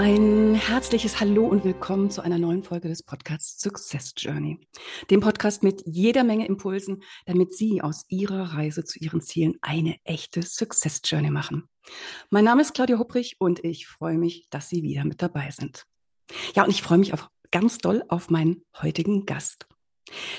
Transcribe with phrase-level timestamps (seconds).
[0.00, 4.60] Ein herzliches Hallo und willkommen zu einer neuen Folge des Podcasts Success Journey.
[5.10, 9.96] Dem Podcast mit jeder Menge Impulsen, damit Sie aus Ihrer Reise zu Ihren Zielen eine
[10.04, 11.68] echte Success Journey machen.
[12.30, 15.84] Mein Name ist Claudia Hupprich und ich freue mich, dass Sie wieder mit dabei sind.
[16.54, 19.66] Ja, und ich freue mich auch ganz doll auf meinen heutigen Gast.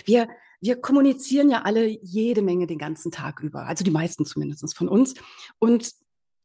[0.05, 0.29] Wir
[0.61, 4.89] wir kommunizieren ja alle jede Menge den ganzen Tag über, also die meisten zumindest von
[4.89, 5.15] uns.
[5.57, 5.93] Und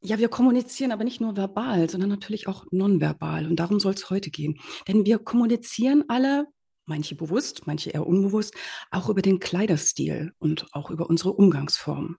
[0.05, 3.47] ja, wir kommunizieren aber nicht nur verbal, sondern natürlich auch nonverbal.
[3.47, 4.61] Und darum soll es heute gehen.
[4.87, 6.47] Denn wir kommunizieren alle,
[6.85, 8.55] manche bewusst, manche eher unbewusst,
[8.91, 12.19] auch über den Kleiderstil und auch über unsere Umgangsform.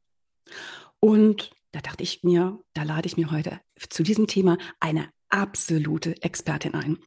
[0.99, 6.21] Und da dachte ich mir, da lade ich mir heute zu diesem Thema eine absolute
[6.23, 6.97] Expertin ein.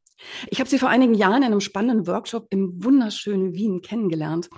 [0.49, 4.49] Ich habe sie vor einigen Jahren in einem spannenden Workshop im wunderschönen Wien kennengelernt.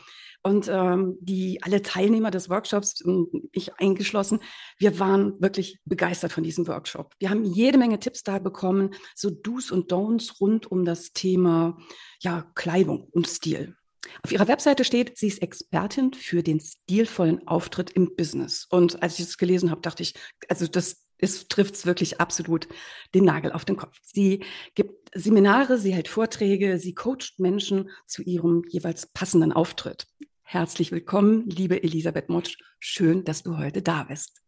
[0.42, 3.04] Und ähm, die alle Teilnehmer des Workshops,
[3.52, 4.40] ich eingeschlossen,
[4.78, 7.12] wir waren wirklich begeistert von diesem Workshop.
[7.18, 11.76] Wir haben jede Menge Tipps da bekommen, so Do's und Don'ts rund um das Thema
[12.22, 13.76] ja, Kleidung und Stil.
[14.22, 18.66] Auf ihrer Webseite steht, sie ist Expertin für den stilvollen Auftritt im Business.
[18.70, 20.14] Und als ich das gelesen habe, dachte ich,
[20.48, 21.04] also das
[21.48, 22.68] trifft es wirklich absolut
[23.14, 23.98] den Nagel auf den Kopf.
[24.02, 30.06] Sie gibt Seminare, sie hält Vorträge, sie coacht Menschen zu ihrem jeweils passenden Auftritt.
[30.42, 32.58] Herzlich willkommen, liebe Elisabeth Motsch.
[32.78, 34.40] Schön, dass du heute da bist.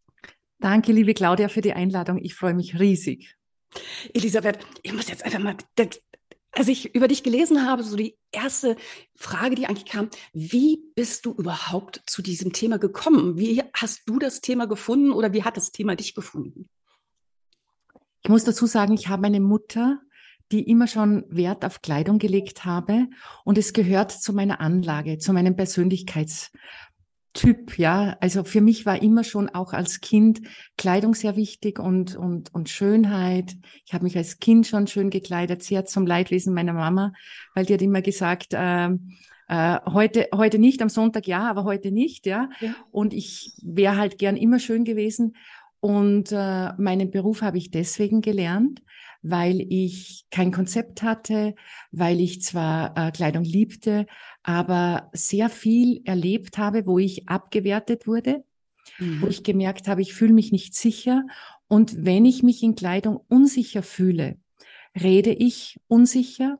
[0.59, 2.19] Danke, liebe Claudia, für die Einladung.
[2.21, 3.35] Ich freue mich riesig.
[4.13, 5.57] Elisabeth, ich muss jetzt einfach mal,
[6.53, 8.75] als ich über dich gelesen habe, so die erste
[9.15, 13.37] Frage, die eigentlich kam, wie bist du überhaupt zu diesem Thema gekommen?
[13.37, 16.69] Wie hast du das Thema gefunden oder wie hat das Thema dich gefunden?
[18.21, 19.99] Ich muss dazu sagen, ich habe eine Mutter,
[20.51, 23.07] die immer schon Wert auf Kleidung gelegt habe.
[23.43, 25.55] Und es gehört zu meiner Anlage, zu meinem
[27.33, 27.77] Persönlichkeitstyp.
[27.77, 30.41] Ja, also für mich war immer schon auch als Kind
[30.77, 33.55] Kleidung sehr wichtig und, und, und Schönheit.
[33.85, 37.13] Ich habe mich als Kind schon schön gekleidet, sehr zum Leidwesen meiner Mama,
[37.55, 38.89] weil die hat immer gesagt, äh,
[39.47, 42.49] äh, heute, heute nicht, am Sonntag ja, aber heute nicht, ja.
[42.59, 42.75] ja.
[42.91, 45.35] Und ich wäre halt gern immer schön gewesen.
[45.79, 48.81] Und äh, meinen Beruf habe ich deswegen gelernt,
[49.23, 51.55] weil ich kein Konzept hatte,
[51.91, 54.05] weil ich zwar äh, Kleidung liebte,
[54.43, 58.43] aber sehr viel erlebt habe, wo ich abgewertet wurde,
[58.99, 59.21] mhm.
[59.21, 61.25] wo ich gemerkt habe, ich fühle mich nicht sicher.
[61.69, 64.37] Und wenn ich mich in Kleidung unsicher fühle,
[65.01, 66.59] rede ich unsicher,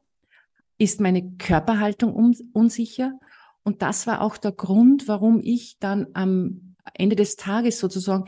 [0.77, 3.19] ist meine Körperhaltung un unsicher.
[3.63, 8.25] Und das war auch der Grund, warum ich dann am Ende des Tages sozusagen,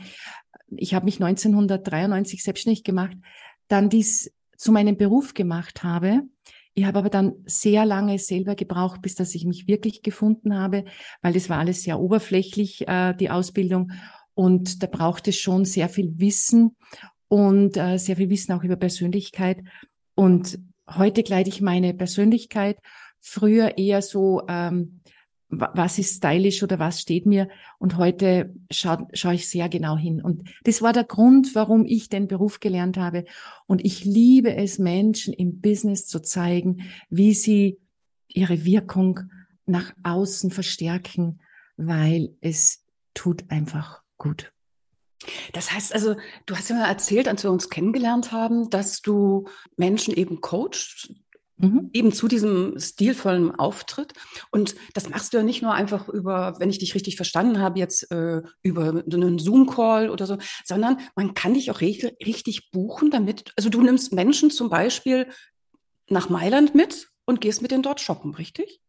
[0.68, 3.16] ich habe mich 1993 selbstständig gemacht,
[3.68, 6.22] dann dies zu meinem Beruf gemacht habe.
[6.74, 10.84] Ich habe aber dann sehr lange selber gebraucht, bis dass ich mich wirklich gefunden habe,
[11.22, 13.92] weil das war alles sehr oberflächlich, äh, die Ausbildung.
[14.34, 16.76] Und da braucht es schon sehr viel Wissen
[17.28, 19.62] und äh, sehr viel Wissen auch über Persönlichkeit.
[20.14, 22.78] Und heute kleide ich meine Persönlichkeit,
[23.20, 25.00] früher eher so ähm,
[25.48, 27.48] was ist stylisch oder was steht mir.
[27.78, 30.20] Und heute schaue schau ich sehr genau hin.
[30.20, 33.24] Und das war der Grund, warum ich den Beruf gelernt habe.
[33.66, 37.78] Und ich liebe es, Menschen im Business zu zeigen, wie sie
[38.28, 39.20] ihre Wirkung
[39.66, 41.40] nach außen verstärken,
[41.76, 42.84] weil es
[43.14, 44.52] tut einfach gut.
[45.52, 49.48] Das heißt also, du hast ja mal erzählt, als wir uns kennengelernt haben, dass du
[49.76, 51.12] Menschen eben coachst,
[51.58, 51.90] Mhm.
[51.92, 54.12] Eben zu diesem stilvollen Auftritt.
[54.50, 57.78] Und das machst du ja nicht nur einfach über, wenn ich dich richtig verstanden habe,
[57.78, 63.52] jetzt äh, über einen Zoom-Call oder so, sondern man kann dich auch richtig buchen, damit,
[63.56, 65.28] also du nimmst Menschen zum Beispiel
[66.08, 68.80] nach Mailand mit und gehst mit denen dort shoppen, richtig?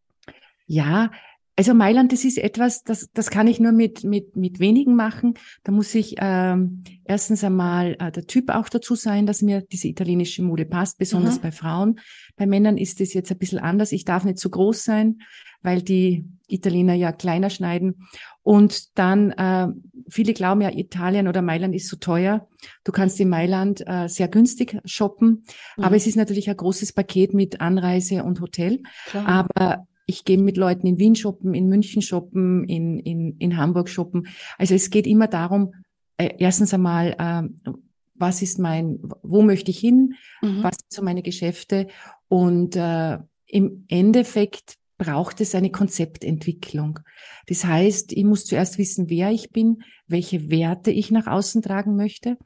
[0.65, 1.11] Ja,
[1.57, 5.33] also Mailand, das ist etwas, das, das kann ich nur mit, mit, mit wenigen machen.
[5.63, 9.87] Da muss ich ähm, erstens einmal äh, der Typ auch dazu sein, dass mir diese
[9.87, 11.41] italienische Mode passt, besonders mhm.
[11.41, 11.99] bei Frauen.
[12.35, 13.91] Bei Männern ist es jetzt ein bisschen anders.
[13.91, 15.23] Ich darf nicht zu groß sein,
[15.63, 18.07] weil die Italiener ja kleiner schneiden.
[18.43, 19.67] Und dann, äh,
[20.09, 22.47] viele glauben ja, Italien oder Mailand ist so teuer.
[22.83, 25.43] Du kannst in Mailand äh, sehr günstig shoppen,
[25.75, 25.83] mhm.
[25.83, 28.83] aber es ist natürlich ein großes Paket mit Anreise und Hotel.
[29.07, 29.27] Klar.
[29.27, 33.89] Aber ich gehe mit Leuten in Wien shoppen, in München shoppen, in, in, in Hamburg
[33.89, 34.27] shoppen.
[34.57, 35.73] Also es geht immer darum,
[36.17, 37.71] äh, erstens einmal, äh,
[38.15, 40.63] was ist mein, wo möchte ich hin, mhm.
[40.63, 41.87] was sind so meine Geschäfte
[42.29, 46.99] und äh, im Endeffekt braucht es eine Konzeptentwicklung.
[47.47, 51.95] Das heißt, ich muss zuerst wissen, wer ich bin, welche Werte ich nach außen tragen
[51.95, 52.37] möchte.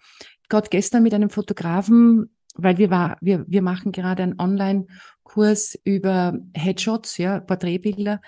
[0.50, 4.38] Gott gestern mit einem Fotografen, weil wir war, wir, wir machen gerade einen
[5.32, 8.22] Online-Kurs über Headshots, ja, Porträtbilder.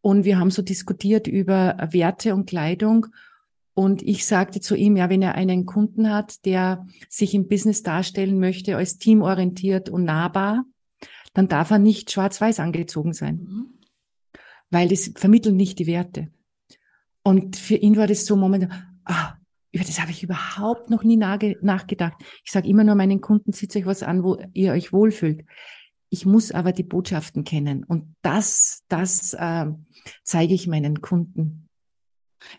[0.00, 3.06] Und wir haben so diskutiert über Werte und Kleidung.
[3.74, 7.82] Und ich sagte zu ihm, ja, wenn er einen Kunden hat, der sich im Business
[7.82, 10.64] darstellen möchte als teamorientiert und nahbar,
[11.34, 13.66] dann darf er nicht schwarz-weiß angezogen sein, mhm.
[14.70, 16.28] weil das vermittelt nicht die Werte.
[17.22, 18.72] Und für ihn war das so ein Moment,
[19.04, 19.34] ah,
[19.70, 22.14] über das habe ich überhaupt noch nie nachgedacht.
[22.44, 25.44] Ich sage immer nur meinen Kunden, zieht euch was an, wo ihr euch wohlfühlt.
[26.10, 29.66] Ich muss aber die Botschaften kennen und das, das äh,
[30.22, 31.68] zeige ich meinen Kunden.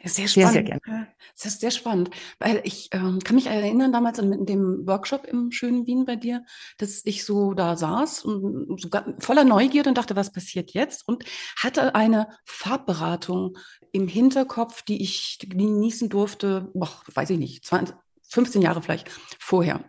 [0.04, 0.52] Sehr spannend.
[0.52, 1.08] Sehr, sehr gerne.
[1.36, 5.52] Das ist sehr spannend, weil ich ähm, kann mich erinnern damals in, dem Workshop im
[5.52, 6.44] schönen Wien bei dir,
[6.78, 11.08] dass ich so da saß und so voller Neugierde und dachte, was passiert jetzt?
[11.08, 11.24] Und
[11.58, 13.58] hatte eine Farbberatung
[13.92, 17.96] im Hinterkopf, die ich genießen durfte, boah, weiß ich nicht, 20,
[18.30, 19.10] 15 Jahre vielleicht
[19.40, 19.84] vorher.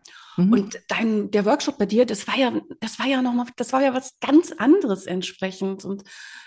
[0.47, 0.53] Mhm.
[0.53, 3.83] Und dein, der Workshop bei dir, das war ja, das war ja nochmal, das war
[3.83, 5.85] ja was ganz anderes entsprechend.
[5.85, 6.05] Und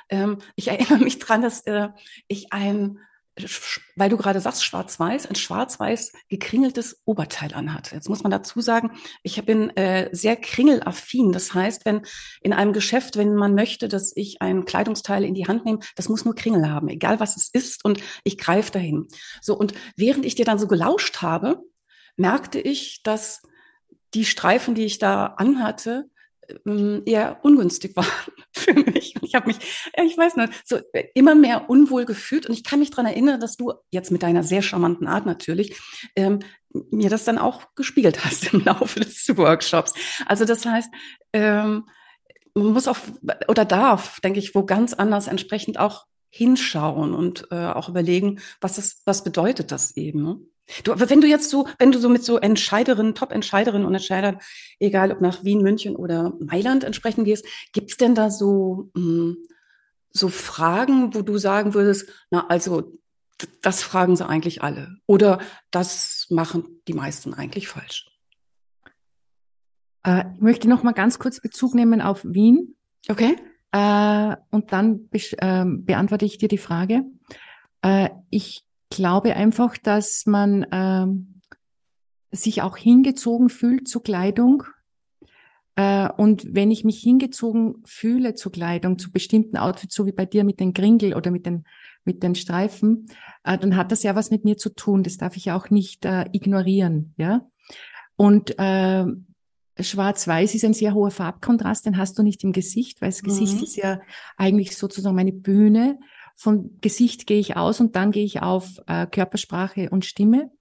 [0.09, 1.89] ähm, ich erinnere mich dran, dass äh,
[2.27, 2.99] ich ein
[3.95, 7.91] weil du gerade sagst, schwarz-weiß, ein schwarz-weiß gekringeltes Oberteil anhat.
[7.91, 8.91] Jetzt muss man dazu sagen,
[9.23, 11.31] ich bin äh, sehr kringelaffin.
[11.31, 12.01] Das heißt, wenn
[12.41, 16.09] in einem Geschäft, wenn man möchte, dass ich ein Kleidungsteil in die Hand nehme, das
[16.09, 19.07] muss nur Kringel haben, egal was es ist, und ich greife dahin.
[19.41, 21.59] So, und während ich dir dann so gelauscht habe,
[22.15, 23.41] merkte ich, dass
[24.13, 26.09] die Streifen, die ich da anhatte,
[26.65, 28.07] ähm, eher ungünstig war
[28.51, 29.15] für mich.
[29.21, 29.57] Ich habe mich,
[30.03, 30.79] ich weiß nicht, so
[31.13, 34.43] immer mehr unwohl gefühlt und ich kann mich daran erinnern, dass du jetzt mit deiner
[34.43, 35.79] sehr charmanten Art natürlich
[36.15, 36.39] ähm,
[36.91, 39.93] mir das dann auch gespiegelt hast im Laufe des Workshops.
[40.25, 40.89] Also das heißt,
[41.33, 41.87] ähm,
[42.55, 43.11] man muss auf
[43.47, 48.75] oder darf, denke ich, wo ganz anders entsprechend auch hinschauen und äh, auch überlegen, was
[48.75, 50.52] das, was bedeutet das eben.
[50.83, 54.39] Du, aber wenn du jetzt so, wenn du so mit so Entscheiderinnen, Top-Entscheiderinnen und Entscheidern,
[54.79, 59.37] egal ob nach Wien, München oder Mailand entsprechend gehst, gibt's denn da so, mh, hm,
[60.11, 62.93] so Fragen, wo du sagen würdest, na, also
[63.61, 65.39] das fragen sie eigentlich alle oder
[65.71, 68.09] das machen die meisten eigentlich falsch?
[70.03, 72.75] Äh, ich möchte noch mal ganz kurz Bezug nehmen auf Wien.
[73.09, 73.35] Okay.
[73.71, 77.03] Äh, und dann äh, beantworte ich dir die Frage.
[77.81, 78.63] Äh, ich
[78.95, 81.41] glaube einfach, dass man ähm,
[82.31, 84.63] sich auch hingezogen fühlt zu Kleidung.
[85.75, 90.25] Äh, und wenn ich mich hingezogen fühle zu Kleidung, zu bestimmten Outfits, so wie bei
[90.25, 91.65] dir mit den Kringel oder mit den,
[92.05, 93.07] mit den Streifen,
[93.43, 95.03] äh, dann hat das ja was mit mir zu tun.
[95.03, 97.47] Das darf ich auch nicht äh, ignorieren, ja.
[98.15, 99.05] Und äh,
[99.79, 103.57] Schwarz-Weiß ist ein sehr hoher Farbkontrast, den hast du nicht im Gesicht, weil das Gesicht
[103.57, 103.63] mhm.
[103.63, 104.01] ist ja
[104.37, 105.99] eigentlich sozusagen meine Bühne
[106.35, 110.51] von Gesicht gehe ich aus und dann gehe ich auf äh, Körpersprache und Stimme.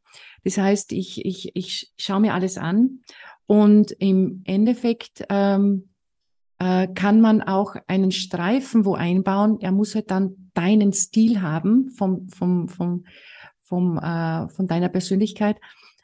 [0.44, 3.00] Das heißt, ich, ich, ich schaue mir alles an
[3.46, 5.90] und im Endeffekt ähm,
[6.58, 9.58] äh, kann man auch einen Streifen wo einbauen.
[9.60, 13.04] Er muss halt dann deinen Stil haben vom, vom, vom,
[13.60, 15.56] vom, äh, von deiner Persönlichkeit.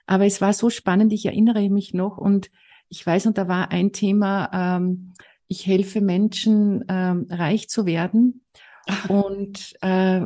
[0.06, 2.50] Aber es war so spannend, ich erinnere mich noch und
[2.88, 5.12] ich weiß, und da war ein Thema, ähm,
[5.46, 8.44] ich helfe Menschen, ähm, reich zu werden.
[9.08, 10.20] Und, äh,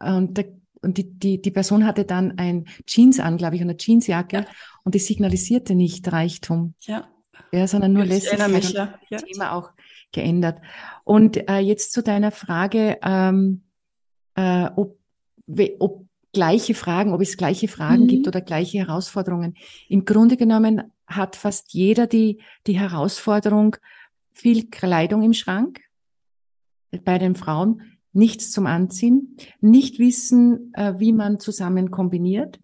[0.00, 0.44] und, der,
[0.82, 4.46] und die, die, die Person hatte dann ein Jeans an, glaube ich, eine Jeansjacke ja.
[4.84, 6.74] und die signalisierte nicht Reichtum.
[6.80, 7.08] Ja.
[7.52, 8.98] Ja, sondern nur Lässigkeit mich, ja.
[9.08, 9.18] ja.
[9.18, 9.70] Thema auch
[10.12, 10.60] geändert.
[11.04, 13.62] Und äh, jetzt zu deiner Frage, ähm,
[14.34, 14.98] äh, ob,
[15.78, 18.08] ob gleiche Fragen, ob es gleiche Fragen mhm.
[18.08, 19.56] gibt oder gleiche Herausforderungen.
[19.88, 23.76] Im Grunde genommen hat fast jeder die, die Herausforderung,
[24.32, 25.80] viel Kleidung im Schrank,
[27.04, 32.58] bei den Frauen nichts zum Anziehen, nicht wissen, äh, wie man zusammen kombiniert.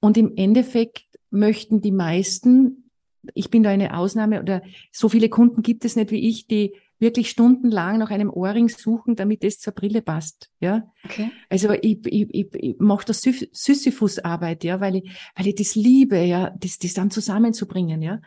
[0.00, 2.90] Und im Endeffekt möchten die meisten,
[3.34, 4.62] ich bin da eine Ausnahme oder
[4.92, 9.14] so viele Kunden gibt es nicht wie ich, die wirklich stundenlang nach einem Ohrring suchen,
[9.14, 10.50] damit es zur Brille passt.
[10.60, 11.30] Ja, okay.
[11.48, 16.18] also ich, ich, ich, ich mache das Sisyphus-Arbeit, ja, weil ich, weil ich das liebe,
[16.18, 18.20] ja, das, das dann zusammenzubringen, ja.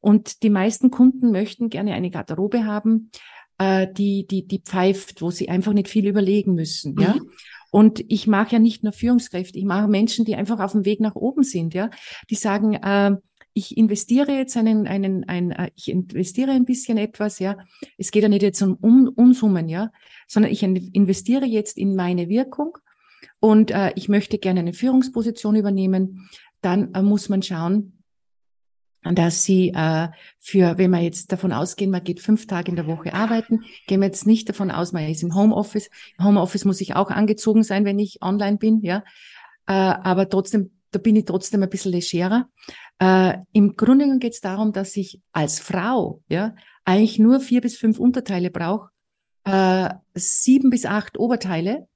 [0.00, 3.10] Und die meisten Kunden möchten gerne eine Garderobe haben,
[3.58, 7.02] äh, die, die, die pfeift, wo sie einfach nicht viel überlegen müssen, mhm.
[7.02, 7.16] ja.
[7.70, 11.00] Und ich mache ja nicht nur Führungskräfte, ich mache Menschen, die einfach auf dem Weg
[11.00, 11.90] nach oben sind, ja.
[12.30, 13.16] Die sagen, äh,
[13.52, 17.58] ich investiere jetzt einen, einen, ein, äh, ich investiere ein bisschen etwas, ja.
[17.98, 19.90] Es geht ja nicht jetzt um, um Unsummen, ja,
[20.26, 22.78] sondern ich investiere jetzt in meine Wirkung
[23.40, 26.28] und äh, ich möchte gerne eine Führungsposition übernehmen.
[26.60, 27.97] Dann äh, muss man schauen,
[29.14, 32.86] dass sie äh, für, wenn man jetzt davon ausgehen, man geht fünf Tage in der
[32.86, 35.90] Woche arbeiten, gehen wir jetzt nicht davon aus, man ist im Homeoffice.
[36.18, 39.04] Im Homeoffice muss ich auch angezogen sein, wenn ich online bin, ja.
[39.66, 42.48] Äh, aber trotzdem, da bin ich trotzdem ein bisschen legerer.
[42.98, 47.60] Äh, Im Grunde genommen geht es darum, dass ich als Frau, ja, eigentlich nur vier
[47.60, 48.90] bis fünf Unterteile brauche,
[49.44, 51.86] äh, sieben bis acht Oberteile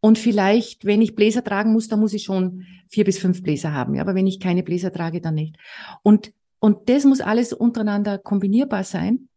[0.00, 3.72] und vielleicht, wenn ich Bläser tragen muss, dann muss ich schon vier bis fünf Bläser
[3.72, 3.94] haben.
[3.94, 5.56] Ja, aber wenn ich keine Bläser trage, dann nicht.
[6.02, 9.28] Und, und das muss alles untereinander kombinierbar sein.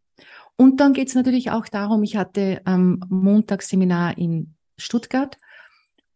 [0.55, 5.37] Und dann geht es natürlich auch darum, ich hatte am Montag Seminar in Stuttgart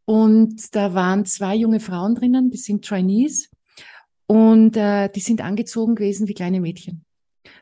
[0.06, 3.50] und da waren zwei junge Frauen drinnen, die sind Trainees
[4.28, 7.06] und äh, die sind angezogen gewesen wie kleine Mädchen.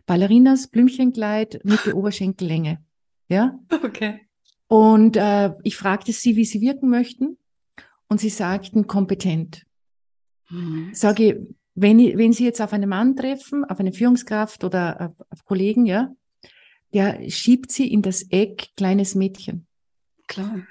[0.05, 2.83] Ballerinas, Blümchenkleid, Mitte Oberschenkellänge.
[3.29, 3.60] Ja?
[3.83, 4.21] Okay.
[4.67, 7.38] Und äh, ich fragte sie, wie sie wirken möchten.
[8.07, 9.65] Und sie sagten kompetent.
[10.50, 10.89] Mhm.
[10.93, 11.36] Sage ich,
[11.82, 15.86] wenn, wenn Sie jetzt auf einen Mann treffen, auf eine Führungskraft oder auf, auf Kollegen,
[15.86, 16.12] ja,
[16.94, 19.68] der schiebt sie in das Eck kleines Mädchen.
[20.28, 20.62] Klar.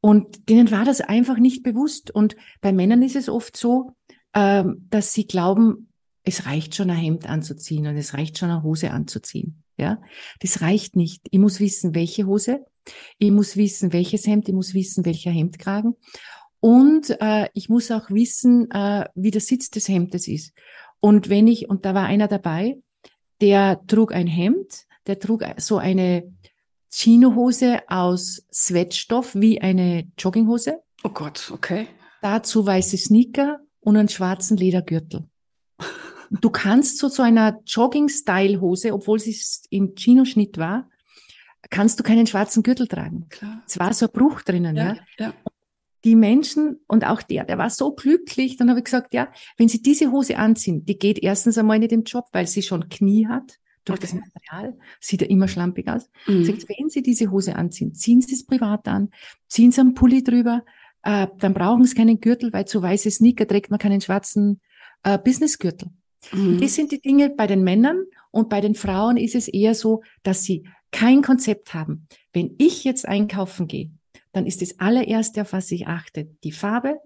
[0.00, 2.10] Und denen war das einfach nicht bewusst.
[2.10, 3.92] Und bei Männern ist es oft so,
[4.32, 5.88] äh, dass sie glauben,
[6.22, 9.62] es reicht schon ein Hemd anzuziehen und es reicht schon eine Hose anzuziehen.
[9.76, 10.02] Ja,
[10.40, 11.22] das reicht nicht.
[11.30, 12.64] Ich muss wissen, welche Hose,
[13.18, 15.94] ich muss wissen, welches Hemd, ich muss wissen, welcher Hemdkragen.
[16.60, 20.52] Und äh, ich muss auch wissen, äh, wie der Sitz des Hemdes ist.
[21.00, 22.78] Und wenn ich, und da war einer dabei,
[23.40, 26.34] der trug ein Hemd, der trug so eine
[26.90, 30.82] Chinohose aus Sweatstoff wie eine Jogginghose.
[31.04, 31.86] Oh Gott, okay.
[32.22, 35.28] Dazu weiße Sneaker und einen schwarzen Ledergürtel.
[36.30, 39.36] Du kannst zu so einer Jogging-Style-Hose, obwohl sie
[39.70, 40.90] im Chino-Schnitt war,
[41.70, 43.28] kannst du keinen schwarzen Gürtel tragen.
[43.30, 43.62] Klar.
[43.66, 44.76] Es war so ein Bruch drinnen.
[44.76, 44.98] Ja, ja.
[45.18, 45.34] ja.
[46.04, 48.56] Die Menschen und auch der, der war so glücklich.
[48.56, 51.92] Dann habe ich gesagt, ja, wenn Sie diese Hose anziehen, die geht erstens einmal nicht
[51.92, 54.08] im Job, weil sie schon Knie hat durch okay.
[54.12, 56.10] das Material, sieht ja immer schlampig aus.
[56.26, 56.44] Mhm.
[56.44, 59.10] Sagt, wenn Sie diese Hose anziehen, ziehen Sie es privat an,
[59.48, 60.64] ziehen Sie einen Pulli drüber,
[61.02, 64.60] äh, dann brauchen Sie keinen Gürtel, weil zu weiße Sneaker trägt man keinen schwarzen
[65.02, 65.90] äh, Businessgürtel.
[66.32, 66.60] Mhm.
[66.60, 70.02] Das sind die Dinge bei den Männern und bei den Frauen ist es eher so,
[70.22, 72.06] dass sie kein Konzept haben.
[72.32, 73.90] Wenn ich jetzt einkaufen gehe,
[74.32, 77.00] dann ist das allererste, auf was ich achte, die Farbe,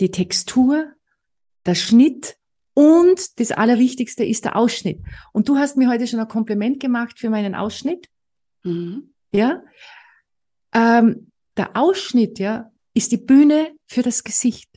[0.00, 0.92] die Textur,
[1.66, 2.36] der Schnitt
[2.74, 5.00] und das Allerwichtigste ist der Ausschnitt.
[5.32, 8.08] Und du hast mir heute schon ein Kompliment gemacht für meinen Ausschnitt.
[8.62, 9.14] Mhm.
[9.32, 9.62] Ja.
[10.72, 14.70] Ähm, der Ausschnitt, ja, ist die Bühne für das Gesicht.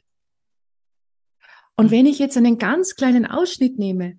[1.78, 4.18] Und wenn ich jetzt einen ganz kleinen Ausschnitt nehme,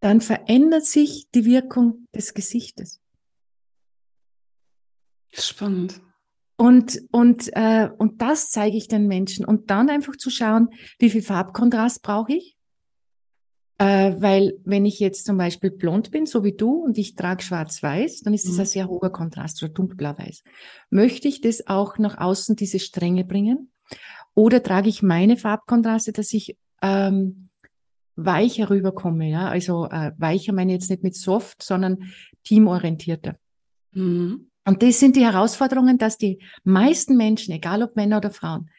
[0.00, 3.01] dann verändert sich die Wirkung des Gesichtes.
[5.32, 6.00] Spannend.
[6.56, 9.44] Und, und, äh, und das zeige ich den Menschen.
[9.44, 12.56] Und dann einfach zu schauen, wie viel Farbkontrast brauche ich.
[13.78, 17.42] Äh, weil wenn ich jetzt zum Beispiel blond bin, so wie du, und ich trage
[17.42, 18.60] schwarz-weiß, dann ist das mhm.
[18.60, 20.44] ein sehr hoher Kontrast oder dunkelblau-weiß.
[20.90, 23.72] Möchte ich das auch nach außen, diese Strenge bringen?
[24.34, 27.48] Oder trage ich meine Farbkontraste, dass ich ähm,
[28.14, 29.48] weicher rüberkomme, ja?
[29.48, 32.12] Also äh, weicher meine ich jetzt nicht mit soft, sondern
[32.44, 33.36] teamorientierter.
[33.92, 34.51] Mhm.
[34.64, 38.70] Und das sind die Herausforderungen, dass die meisten Menschen, egal ob Männer oder Frauen,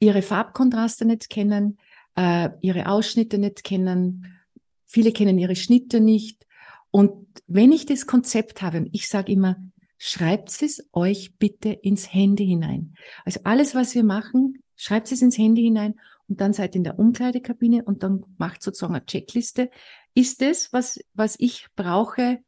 [0.00, 1.78] ihre Farbkontraste nicht kennen,
[2.16, 4.38] äh, ihre Ausschnitte nicht kennen,
[4.86, 6.46] viele kennen ihre Schnitte nicht.
[6.90, 9.56] Und wenn ich das Konzept habe, ich sage immer,
[9.98, 12.94] schreibt es euch bitte ins Handy hinein.
[13.24, 15.94] Also alles, was wir machen, schreibt es ins Handy hinein
[16.28, 19.70] und dann seid in der Umkleidekabine und dann macht sozusagen eine Checkliste.
[20.14, 22.38] Ist das, was, was ich brauche,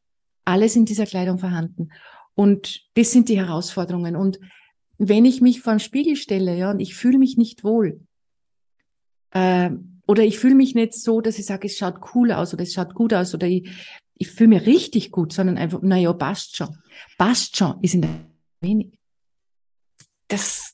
[0.45, 1.91] alles in dieser Kleidung vorhanden?
[2.41, 4.17] Und das sind die Herausforderungen.
[4.17, 4.41] Und
[4.97, 8.01] wenn ich mich vor den Spiegel stelle, ja, und ich fühle mich nicht wohl,
[9.33, 9.69] äh,
[10.07, 12.73] oder ich fühle mich nicht so, dass ich sage, es schaut cool aus oder es
[12.73, 13.69] schaut gut aus oder ich,
[14.15, 16.79] ich fühle mich richtig gut, sondern einfach, na ja, passt schon.
[17.19, 18.11] Passt schon ist in der
[18.63, 18.99] wenig.
[20.29, 20.73] Das,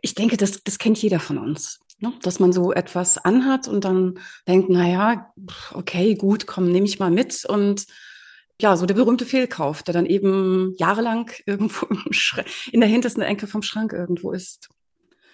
[0.00, 1.80] ich denke, das, das kennt jeder von uns.
[1.98, 2.14] Ne?
[2.22, 5.34] Dass man so etwas anhat und dann denkt, na ja,
[5.74, 7.44] okay, gut, komm, nehme ich mal mit.
[7.44, 7.86] Und
[8.62, 11.86] ja, so der berühmte Fehlkauf, der dann eben jahrelang irgendwo
[12.70, 14.68] in der hintersten Ecke vom Schrank irgendwo ist.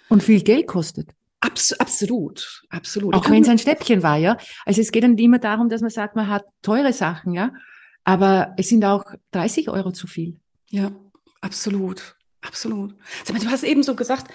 [0.09, 1.11] Und viel Geld kostet.
[1.41, 3.15] Abs absolut, absolut.
[3.15, 4.39] Auch wenn es ein Stäbchen war, ja.
[4.65, 7.53] Also es geht dann immer darum, dass man sagt, man hat teure Sachen, ja.
[8.03, 10.41] Aber es sind auch 30 Euro zu viel.
[10.71, 10.91] Ja,
[11.41, 12.17] absolut.
[12.41, 12.95] Absolut.
[13.25, 14.33] Sag mal, du hast eben so gesagt,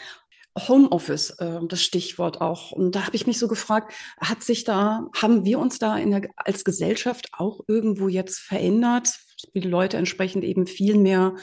[0.57, 2.71] Homeoffice, äh, das Stichwort auch.
[2.71, 6.11] Und da habe ich mich so gefragt, hat sich da, haben wir uns da in
[6.11, 9.09] der, als Gesellschaft auch irgendwo jetzt verändert,
[9.53, 11.35] wie die Leute entsprechend eben viel mehr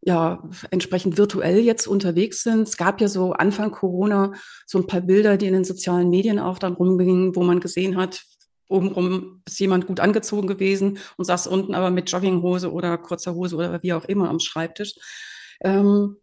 [0.00, 2.68] ja, entsprechend virtuell jetzt unterwegs sind.
[2.68, 4.32] Es gab ja so Anfang Corona
[4.64, 7.96] so ein paar Bilder, die in den sozialen Medien auch dann rumgingen, wo man gesehen
[7.96, 8.22] hat,
[8.68, 13.56] obenrum ist jemand gut angezogen gewesen und saß unten aber mit Jogginghose oder kurzer Hose
[13.56, 14.94] oder wie auch immer am Schreibtisch.
[15.60, 16.16] Ähm,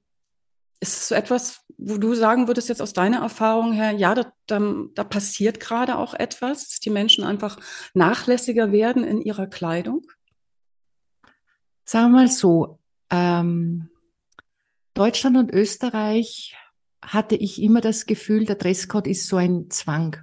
[0.79, 4.32] ist es so etwas, wo du sagen würdest jetzt aus deiner Erfahrung her, ja, da,
[4.48, 4.62] da,
[4.94, 7.60] da passiert gerade auch etwas, dass die Menschen einfach
[7.94, 10.05] nachlässiger werden in ihrer Kleidung?
[11.86, 12.79] Sagen wir mal so,
[13.10, 13.89] ähm,
[14.94, 16.55] Deutschland und Österreich
[17.01, 20.17] hatte ich immer das Gefühl, der Dresscode ist so ein Zwang.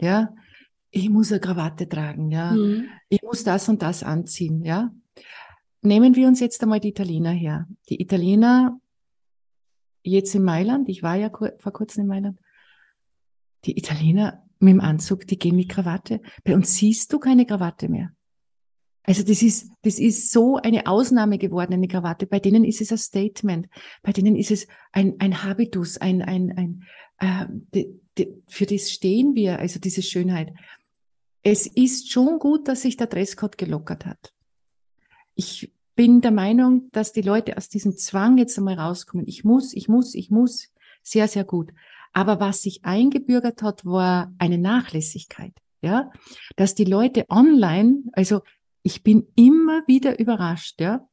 [0.00, 0.34] Ja,
[0.90, 2.52] ich muss eine Krawatte tragen, ja.
[2.52, 2.88] Mhm.
[3.08, 4.92] Ich muss das und das anziehen, ja.
[5.82, 7.66] Nehmen wir uns jetzt einmal die Italiener her.
[7.88, 8.78] Die Italiener
[10.10, 12.38] jetzt in Mailand, ich war ja vor kurzem in Mailand,
[13.64, 16.20] die Italiener mit dem Anzug, die gehen mit Krawatte.
[16.44, 18.12] Bei uns siehst du keine Krawatte mehr.
[19.02, 22.26] Also das ist, das ist so eine Ausnahme geworden, eine Krawatte.
[22.26, 23.68] Bei denen ist es ein Statement.
[24.02, 26.84] Bei denen ist es ein, ein Habitus, ein, ein, ein,
[27.18, 30.52] äh, de, de, für das stehen wir, also diese Schönheit.
[31.42, 34.32] Es ist schon gut, dass sich der Dresscode gelockert hat.
[35.36, 39.26] Ich bin der Meinung, dass die Leute aus diesem Zwang jetzt einmal rauskommen.
[39.26, 40.68] Ich muss, ich muss, ich muss.
[41.02, 41.72] Sehr, sehr gut.
[42.12, 45.52] Aber was sich eingebürgert hat, war eine Nachlässigkeit.
[45.82, 46.10] Ja,
[46.56, 48.40] dass die Leute online, also
[48.82, 51.06] ich bin immer wieder überrascht, ja.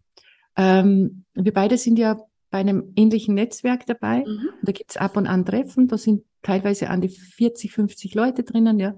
[0.55, 2.17] Ähm, wir beide sind ja
[2.49, 4.23] bei einem ähnlichen Netzwerk dabei.
[4.25, 4.49] Mhm.
[4.61, 8.79] Da gibt's ab und an Treffen, da sind teilweise an die 40, 50 Leute drinnen,
[8.79, 8.95] ja.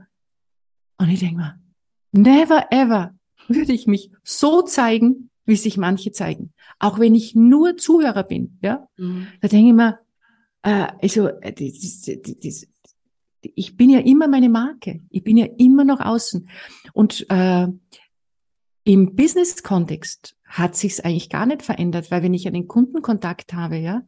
[0.98, 1.60] Und ich denke mir,
[2.12, 3.16] never ever
[3.48, 6.54] würde ich mich so zeigen, wie sich manche zeigen.
[6.80, 8.88] Auch wenn ich nur Zuhörer bin, ja.
[8.98, 9.28] Mhm.
[9.42, 10.00] Da denke ich mir,
[10.64, 12.68] äh, also, das, das, das,
[13.42, 15.02] ich bin ja immer meine Marke.
[15.10, 16.50] Ich bin ja immer noch außen.
[16.94, 17.68] Und äh,
[18.84, 24.04] im Business-Kontext hat sich's eigentlich gar nicht verändert, weil wenn ich einen Kundenkontakt habe, ja,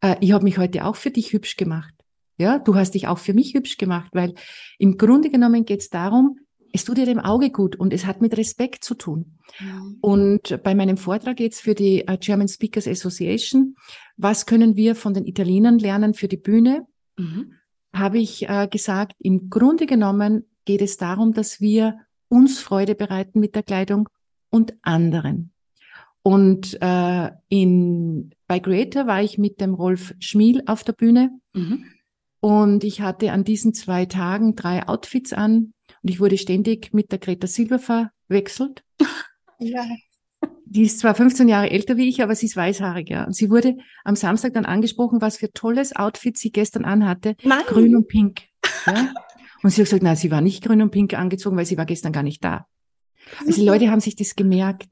[0.00, 1.94] äh, ich habe mich heute auch für dich hübsch gemacht.
[2.38, 4.34] Ja, du hast dich auch für mich hübsch gemacht, weil
[4.78, 6.38] im Grunde genommen geht's darum,
[6.76, 9.38] es tut dir dem Auge gut und es hat mit Respekt zu tun.
[9.58, 9.96] Mhm.
[10.02, 13.76] Und bei meinem Vortrag geht's für die äh, German Speakers Association.
[14.18, 16.86] Was können wir von den Italienern lernen für die Bühne?
[17.16, 17.54] Mhm.
[17.94, 23.40] Habe ich äh, gesagt, im Grunde genommen geht es darum, dass wir uns Freude bereiten
[23.40, 24.10] mit der Kleidung
[24.50, 25.52] und anderen.
[26.22, 31.30] Und äh, in, bei Creator war ich mit dem Rolf Schmiel auf der Bühne.
[31.54, 31.84] Mhm.
[32.40, 35.72] Und ich hatte an diesen zwei Tagen drei Outfits an.
[36.06, 38.84] Und ich wurde ständig mit der Greta Silber verwechselt.
[39.58, 39.84] ja.
[40.64, 43.24] Die ist zwar 15 Jahre älter wie ich, aber sie ist weißhaarig, ja.
[43.24, 47.34] Und sie wurde am Samstag dann angesprochen, was für tolles Outfit sie gestern anhatte.
[47.42, 47.64] Nein.
[47.66, 48.42] Grün und pink.
[48.86, 49.12] Ja.
[49.64, 51.86] Und sie hat gesagt, nein, sie war nicht grün und pink angezogen, weil sie war
[51.86, 52.68] gestern gar nicht da.
[53.40, 54.86] Also die Leute haben sich das gemerkt.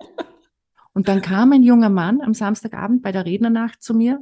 [0.94, 4.18] Und dann kam ein junger Mann am Samstagabend bei der Rednernacht zu mir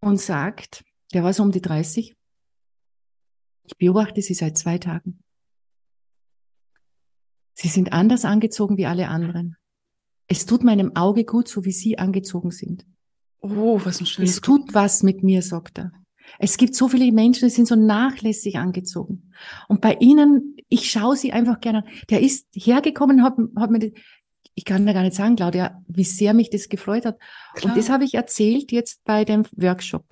[0.00, 2.16] und sagt, der war so um die 30,
[3.66, 5.23] ich beobachte Sie seit zwei Tagen.
[7.54, 9.56] Sie sind anders angezogen wie alle anderen.
[10.26, 12.84] Es tut meinem Auge gut, so wie Sie angezogen sind.
[13.40, 14.30] Oh, was ein schönes.
[14.30, 15.92] Es tut was mit mir, sagt er.
[16.38, 19.30] Es gibt so viele Menschen, die sind so nachlässig angezogen.
[19.68, 21.84] Und bei ihnen, ich schaue sie einfach gerne.
[22.10, 23.92] Der ist hergekommen, hat, hat mir,
[24.54, 27.18] ich kann da gar nicht sagen, Claudia, wie sehr mich das gefreut hat.
[27.54, 27.72] Klar.
[27.72, 30.06] Und das habe ich erzählt jetzt bei dem Workshop.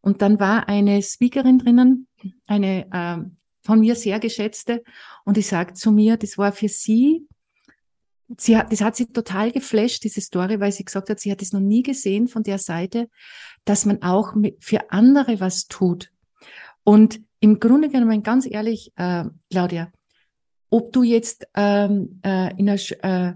[0.00, 2.06] Und dann war eine Speakerin drinnen,
[2.46, 3.30] eine äh,
[3.70, 4.82] von mir sehr geschätzte,
[5.24, 7.26] und die sagt zu mir, das war für sie
[8.36, 11.42] sie hat, das hat sie total geflasht, diese Story, weil sie gesagt hat, sie hat
[11.42, 13.08] es noch nie gesehen von der Seite,
[13.64, 16.10] dass man auch für andere was tut.
[16.84, 19.92] Und im Grunde genommen, ganz ehrlich, äh, Claudia,
[20.68, 23.34] ob du jetzt ähm, äh, in, einer, äh,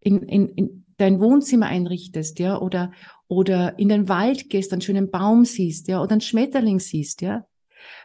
[0.00, 2.92] in, in, in dein Wohnzimmer einrichtest, ja, oder,
[3.28, 7.46] oder in den Wald gehst, einen schönen Baum siehst, ja, oder einen Schmetterling siehst, ja.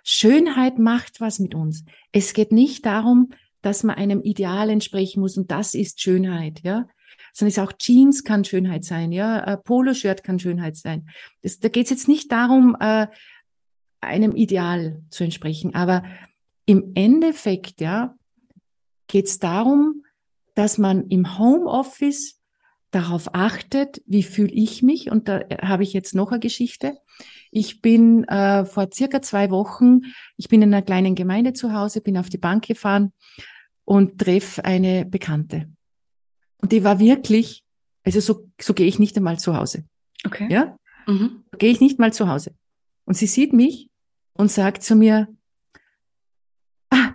[0.03, 1.85] Schönheit macht was mit uns.
[2.11, 3.29] Es geht nicht darum,
[3.61, 6.87] dass man einem Ideal entsprechen muss und das ist Schönheit, ja.
[7.33, 11.09] Sondern es auch Jeans kann Schönheit sein, ja, äh, Poloshirt kann Schönheit sein.
[11.41, 13.07] Das, da geht es jetzt nicht darum, äh,
[14.01, 16.03] einem Ideal zu entsprechen, aber
[16.65, 18.15] im Endeffekt, ja,
[19.07, 20.03] geht es darum,
[20.55, 22.39] dass man im Homeoffice
[22.91, 25.11] darauf achtet, wie fühle ich mich.
[25.11, 26.97] Und da habe ich jetzt noch eine Geschichte.
[27.51, 30.01] Ich bin äh, vor circa zwei Wochen,
[30.37, 33.11] ich bin in einer kleinen Gemeinde zu Hause, bin auf die Bank gefahren
[33.85, 35.67] und treffe eine Bekannte.
[36.61, 37.63] Und die war wirklich,
[38.03, 39.85] also so, so gehe ich nicht einmal zu Hause.
[40.25, 40.47] Okay.
[40.51, 40.77] Ja?
[41.07, 41.43] Mhm.
[41.51, 42.53] So gehe ich nicht mal zu Hause.
[43.05, 43.89] Und sie sieht mich
[44.33, 45.27] und sagt zu mir,
[46.91, 47.13] ah,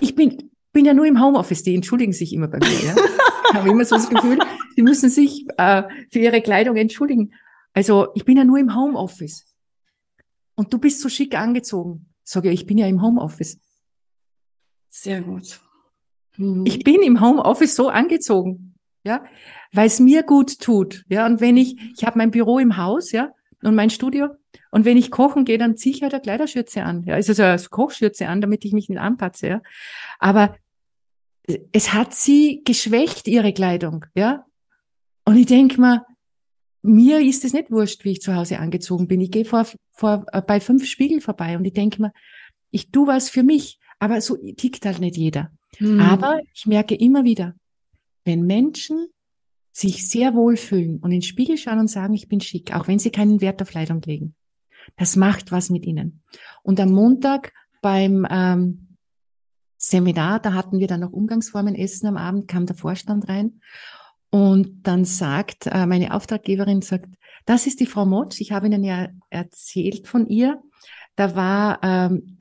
[0.00, 2.82] ich bin, bin ja nur im Homeoffice, die entschuldigen sich immer bei mir.
[2.82, 2.94] Ja?
[3.50, 4.38] ich habe immer so das Gefühl,
[4.74, 7.34] sie müssen sich äh, für ihre Kleidung entschuldigen.
[7.74, 9.44] Also ich bin ja nur im Homeoffice.
[10.56, 12.06] Und du bist so schick angezogen.
[12.24, 13.60] Sage ich, ich bin ja im Homeoffice.
[14.88, 15.60] Sehr gut.
[16.36, 16.64] Mhm.
[16.66, 19.24] Ich bin im Homeoffice so angezogen, ja,
[19.72, 21.26] weil es mir gut tut, ja.
[21.26, 24.28] Und wenn ich, ich habe mein Büro im Haus, ja, und mein Studio.
[24.70, 27.42] Und wenn ich kochen gehe, dann ziehe ich halt eine Kleiderschürze an, ja, also so
[27.42, 29.62] eine Kochschürze an, damit ich mich nicht anpatze, ja.
[30.18, 30.56] Aber
[31.72, 34.44] es hat sie geschwächt, ihre Kleidung, ja.
[35.24, 36.02] Und ich denke mal,
[36.86, 39.20] mir ist es nicht wurscht, wie ich zu Hause angezogen bin.
[39.20, 42.12] Ich gehe vor, vor, äh, bei fünf Spiegeln vorbei und ich denke mir,
[42.70, 45.50] ich tu was für mich, aber so tickt halt nicht jeder.
[45.78, 46.00] Hm.
[46.00, 47.54] Aber ich merke immer wieder,
[48.24, 49.08] wenn Menschen
[49.72, 52.98] sich sehr wohlfühlen und in den Spiegel schauen und sagen, ich bin schick, auch wenn
[52.98, 54.34] sie keinen Wert auf Kleidung legen,
[54.96, 56.22] das macht was mit ihnen.
[56.62, 58.96] Und am Montag beim ähm,
[59.76, 63.60] Seminar, da hatten wir dann noch Umgangsformen essen am Abend, kam der Vorstand rein
[64.30, 67.08] und dann sagt äh, meine Auftraggeberin, sagt,
[67.44, 70.60] das ist die Frau Motsch, ich habe Ihnen ja erzählt von ihr.
[71.14, 72.38] Da war ähm,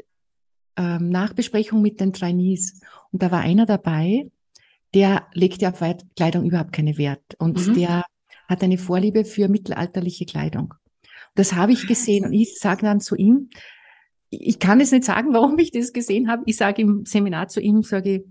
[0.78, 4.30] ähm, Nachbesprechung mit den Trainees und da war einer dabei,
[4.93, 5.84] der legt ja auf
[6.15, 7.74] Kleidung überhaupt keinen Wert und mhm.
[7.76, 8.06] der
[8.48, 10.74] hat eine Vorliebe für mittelalterliche Kleidung.
[11.36, 13.50] Das habe ich gesehen und ich sage dann zu ihm,
[14.30, 16.43] ich kann es nicht sagen, warum ich das gesehen habe.
[16.45, 18.26] Ich sage im Seminar zu ihm, sage,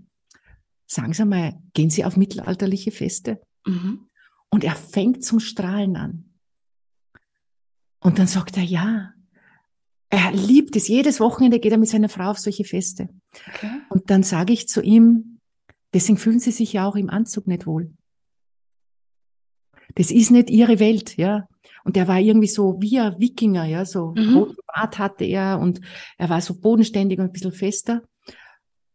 [0.87, 3.41] sagen Sie mal, gehen Sie auf mittelalterliche Feste?
[3.65, 4.07] Mhm.
[4.49, 6.25] Und er fängt zum Strahlen an.
[7.99, 9.13] Und dann sagt er, ja,
[10.09, 10.87] er liebt es.
[10.87, 13.09] Jedes Wochenende geht er mit seiner Frau auf solche Feste.
[13.49, 13.81] Okay.
[13.89, 15.39] Und dann sage ich zu ihm,
[15.93, 17.91] deswegen fühlen Sie sich ja auch im Anzug nicht wohl.
[19.95, 21.47] Das ist nicht Ihre Welt, ja.
[21.83, 24.35] Und er war irgendwie so wie ein Wikinger, ja, so mhm.
[24.35, 25.81] roten Bart hatte er und
[26.17, 28.03] er war so bodenständig und ein bisschen fester.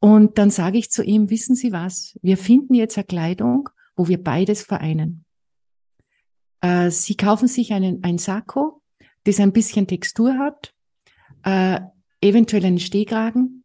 [0.01, 2.19] Und dann sage ich zu ihm, wissen Sie was?
[2.23, 5.25] Wir finden jetzt eine Kleidung, wo wir beides vereinen.
[6.63, 8.83] Äh, Sie kaufen sich einen, ein Sakko,
[9.25, 10.75] das ein bisschen Textur hat,
[11.45, 11.81] äh,
[12.23, 13.65] eventuell einen Stehkragen,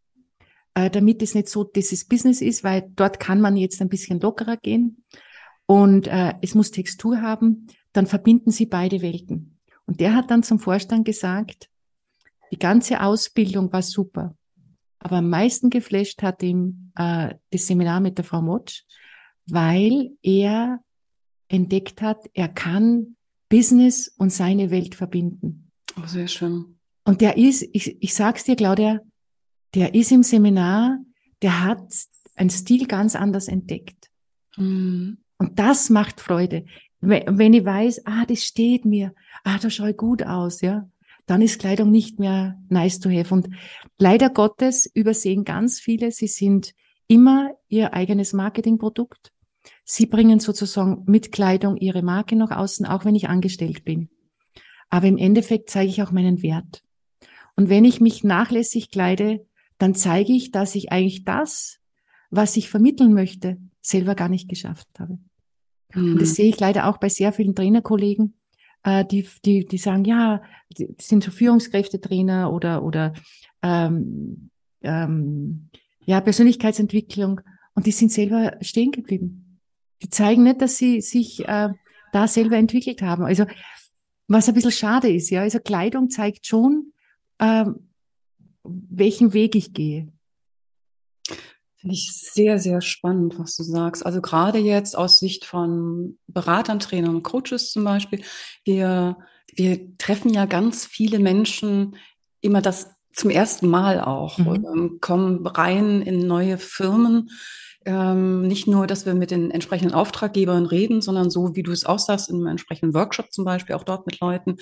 [0.74, 4.20] äh, damit es nicht so dieses Business ist, weil dort kann man jetzt ein bisschen
[4.20, 5.04] lockerer gehen
[5.64, 9.58] und äh, es muss Textur haben, dann verbinden sie beide Welten.
[9.86, 11.70] Und der hat dann zum Vorstand gesagt,
[12.50, 14.36] die ganze Ausbildung war super,
[14.98, 18.84] aber am meisten geflasht hat ihm äh, das Seminar mit der Frau Motsch,
[19.46, 20.80] weil er
[21.48, 23.16] entdeckt hat, er kann
[23.48, 25.70] Business und seine Welt verbinden.
[25.96, 26.78] Oh, sehr schön.
[27.04, 29.00] Und der ist, ich, ich sag's dir, Claudia,
[29.74, 30.98] der ist im Seminar,
[31.42, 31.84] der hat
[32.34, 34.10] einen Stil ganz anders entdeckt.
[34.56, 35.18] Mhm.
[35.38, 36.64] Und das macht Freude.
[37.00, 40.88] Wenn ich weiß, ah, das steht mir, ah, da schaue ich gut aus, ja,
[41.26, 43.34] dann ist Kleidung nicht mehr nice to have.
[43.34, 43.48] Und
[43.98, 46.72] leider Gottes übersehen ganz viele, sie sind
[47.08, 49.32] immer ihr eigenes Marketingprodukt.
[49.84, 54.08] Sie bringen sozusagen mit Kleidung ihre Marke nach außen, auch wenn ich angestellt bin.
[54.88, 56.82] Aber im Endeffekt zeige ich auch meinen Wert.
[57.56, 59.44] Und wenn ich mich nachlässig kleide,
[59.78, 61.78] dann zeige ich, dass ich eigentlich das,
[62.30, 65.18] was ich vermitteln möchte, selber gar nicht geschafft habe.
[65.94, 66.12] Mhm.
[66.12, 68.34] Und das sehe ich leider auch bei sehr vielen Trainerkollegen,
[68.86, 70.40] äh, die, die, die sagen, ja,
[70.78, 73.12] die sind so Führungskräftetrainer oder, oder
[73.62, 74.50] ähm,
[74.82, 75.68] ähm,
[76.04, 77.40] ja, Persönlichkeitsentwicklung
[77.74, 79.60] und die sind selber stehen geblieben.
[80.02, 81.70] Die zeigen nicht, dass sie sich äh,
[82.12, 83.24] da selber entwickelt haben.
[83.24, 83.44] Also
[84.28, 86.92] was ein bisschen schade ist, ja, also Kleidung zeigt schon,
[87.40, 87.90] ähm,
[88.62, 90.08] welchen Weg ich gehe.
[91.86, 94.04] Finde ich sehr, sehr spannend, was du sagst.
[94.04, 98.22] Also gerade jetzt aus Sicht von Beratern, Trainern und Coaches zum Beispiel.
[98.64, 99.16] Wir,
[99.54, 101.94] wir treffen ja ganz viele Menschen
[102.40, 104.98] immer das zum ersten Mal auch, mhm.
[105.00, 107.30] kommen rein in neue Firmen,
[107.86, 111.86] ähm, nicht nur, dass wir mit den entsprechenden Auftraggebern reden, sondern so, wie du es
[111.86, 114.56] auch sagst, in einem entsprechenden Workshop zum Beispiel, auch dort mit Leuten.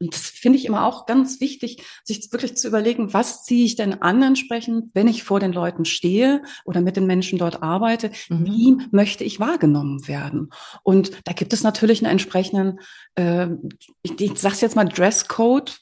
[0.00, 3.76] Und das finde ich immer auch ganz wichtig, sich wirklich zu überlegen, was ziehe ich
[3.76, 8.10] denn an entsprechend, wenn ich vor den Leuten stehe oder mit den Menschen dort arbeite,
[8.30, 8.46] mhm.
[8.46, 10.50] wie möchte ich wahrgenommen werden?
[10.82, 12.80] Und da gibt es natürlich einen entsprechenden,
[13.14, 13.48] äh,
[14.02, 15.80] ich, ich sage jetzt mal Dresscode,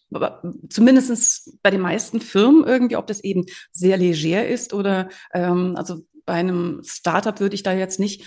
[0.68, 6.02] zumindestens bei den meisten Firmen irgendwie, ob das eben sehr leger ist oder ähm, also
[6.28, 8.22] bei einem Startup würde ich da jetzt nicht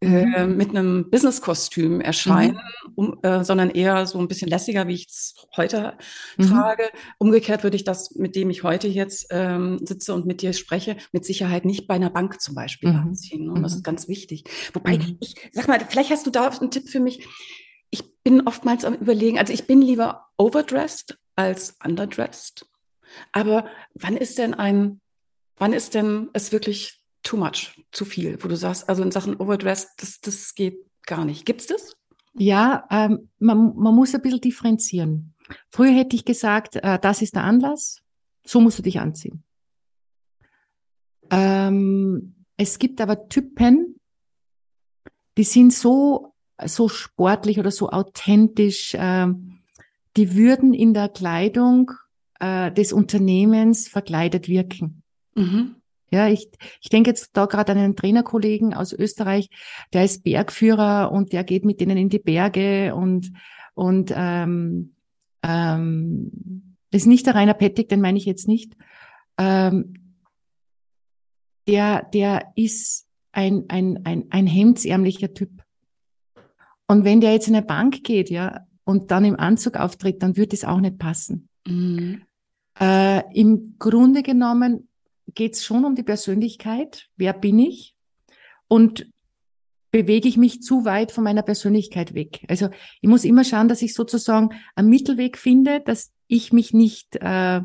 [0.00, 0.56] äh, mhm.
[0.56, 2.92] mit einem Business-Kostüm erscheinen, mhm.
[2.94, 5.96] um, äh, sondern eher so ein bisschen lässiger, wie ich es heute
[6.36, 6.50] mhm.
[6.50, 6.90] trage.
[7.18, 10.98] Umgekehrt würde ich das, mit dem ich heute jetzt ähm, sitze und mit dir spreche,
[11.12, 12.98] mit Sicherheit nicht bei einer Bank zum Beispiel mhm.
[12.98, 13.50] anziehen.
[13.50, 13.84] Und das ist mhm.
[13.84, 14.44] ganz wichtig.
[14.74, 15.16] Wobei, mhm.
[15.20, 17.26] ich sag mal, vielleicht hast du da einen Tipp für mich.
[17.90, 22.66] Ich bin oftmals am Überlegen, also ich bin lieber overdressed als underdressed.
[23.32, 25.00] Aber wann ist denn ein,
[25.56, 26.97] wann ist denn es wirklich
[27.28, 31.26] too much, zu viel, wo du sagst, also in Sachen Overdress, das, das geht gar
[31.26, 31.44] nicht.
[31.44, 31.94] Gibt's das?
[32.32, 35.34] Ja, ähm, man, man muss ein bisschen differenzieren.
[35.70, 38.00] Früher hätte ich gesagt, äh, das ist der Anlass,
[38.46, 39.44] so musst du dich anziehen.
[41.30, 44.00] Ähm, es gibt aber Typen,
[45.36, 46.32] die sind so,
[46.64, 49.26] so sportlich oder so authentisch, äh,
[50.16, 51.90] die würden in der Kleidung
[52.40, 55.02] äh, des Unternehmens verkleidet wirken.
[55.34, 55.77] Mhm.
[56.10, 56.48] Ja, ich,
[56.80, 59.50] ich denke jetzt da gerade an einen Trainerkollegen aus Österreich,
[59.92, 63.32] der ist Bergführer und der geht mit denen in die Berge und,
[63.74, 64.94] und ähm,
[65.42, 68.74] ähm, ist nicht der Rainer Pettig, den meine ich jetzt nicht.
[69.36, 69.94] Ähm,
[71.66, 75.50] der, der ist ein, ein, ein, ein hemdsärmlicher Typ.
[76.86, 80.38] Und wenn der jetzt in eine Bank geht, ja, und dann im Anzug auftritt, dann
[80.38, 81.50] wird es auch nicht passen.
[81.66, 82.22] Mhm.
[82.80, 84.87] Äh, Im Grunde genommen
[85.34, 87.08] geht es schon um die Persönlichkeit.
[87.16, 87.94] Wer bin ich?
[88.68, 89.06] Und
[89.90, 92.44] bewege ich mich zu weit von meiner Persönlichkeit weg.
[92.48, 92.68] Also
[93.00, 97.60] ich muss immer schauen, dass ich sozusagen einen Mittelweg finde, dass ich mich nicht äh,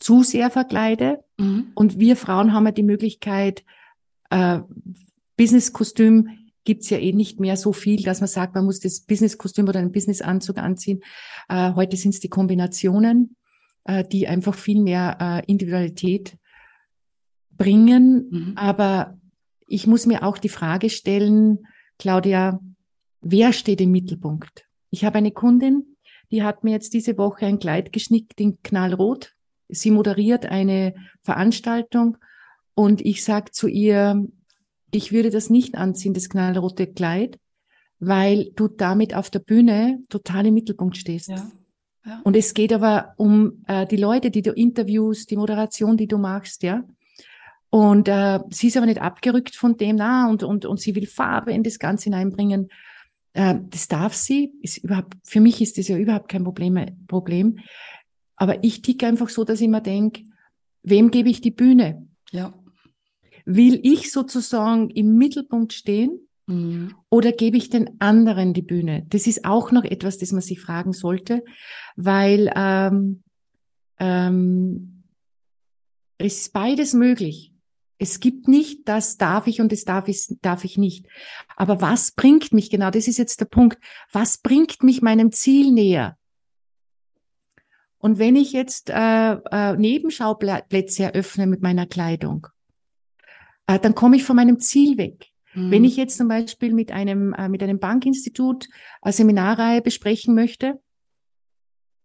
[0.00, 1.22] zu sehr verkleide.
[1.38, 1.68] Mhm.
[1.74, 3.64] Und wir Frauen haben ja die Möglichkeit,
[4.30, 4.60] äh,
[5.36, 6.30] Business-Kostüm
[6.64, 9.80] gibt's ja eh nicht mehr so viel, dass man sagt, man muss das Business-Kostüm oder
[9.80, 11.00] einen Business-Anzug anziehen.
[11.48, 13.36] Äh, heute sind es die Kombinationen,
[13.84, 16.38] äh, die einfach viel mehr äh, Individualität
[17.56, 18.28] bringen.
[18.30, 18.52] Mhm.
[18.56, 19.18] Aber
[19.66, 21.66] ich muss mir auch die Frage stellen,
[21.98, 22.60] Claudia,
[23.20, 24.66] wer steht im Mittelpunkt?
[24.90, 25.96] Ich habe eine Kundin,
[26.30, 29.32] die hat mir jetzt diese Woche ein Kleid geschnickt in Knallrot.
[29.68, 32.18] Sie moderiert eine Veranstaltung
[32.74, 34.26] und ich sage zu ihr,
[34.90, 37.38] ich würde das nicht anziehen, das knallrote Kleid,
[37.98, 41.28] weil du damit auf der Bühne total im Mittelpunkt stehst.
[41.28, 41.50] Ja.
[42.06, 42.20] Ja.
[42.22, 46.18] Und es geht aber um äh, die Leute, die du interviewst, die Moderation, die du
[46.18, 46.84] machst, ja.
[47.74, 51.08] Und äh, sie ist aber nicht abgerückt von dem, na, und, und, und sie will
[51.08, 52.68] Farbe in das Ganze hineinbringen.
[53.32, 54.52] Äh, das darf sie.
[54.62, 56.78] Ist überhaupt, für mich ist das ja überhaupt kein Problem.
[57.08, 57.58] Problem.
[58.36, 60.22] Aber ich ticke einfach so, dass ich mir denke,
[60.84, 62.06] wem gebe ich die Bühne?
[62.30, 62.54] Ja.
[63.44, 66.94] Will ich sozusagen im Mittelpunkt stehen mhm.
[67.10, 69.04] oder gebe ich den anderen die Bühne?
[69.08, 71.42] Das ist auch noch etwas, das man sich fragen sollte,
[71.96, 73.24] weil ähm,
[73.98, 75.02] ähm,
[76.18, 77.50] es ist beides möglich.
[78.04, 81.06] Es gibt nicht, das darf ich und das darf ich, darf ich nicht.
[81.56, 83.78] Aber was bringt mich, genau, das ist jetzt der Punkt,
[84.12, 86.18] was bringt mich meinem Ziel näher?
[87.96, 92.46] Und wenn ich jetzt äh, äh, Nebenschauplätze eröffne mit meiner Kleidung,
[93.66, 95.28] äh, dann komme ich von meinem Ziel weg.
[95.54, 95.70] Mhm.
[95.70, 98.68] Wenn ich jetzt zum Beispiel mit einem, äh, mit einem Bankinstitut
[99.00, 100.78] eine Seminarreihe besprechen möchte,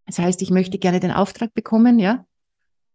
[0.05, 2.25] das heißt, ich möchte gerne den Auftrag bekommen, ja,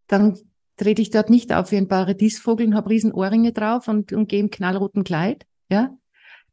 [0.07, 0.39] dann
[0.77, 4.29] trete ich dort nicht auf wie ein Paradiesvogel und habe riesen Ohrringe drauf und, und
[4.29, 5.97] gehe im knallroten Kleid, ja.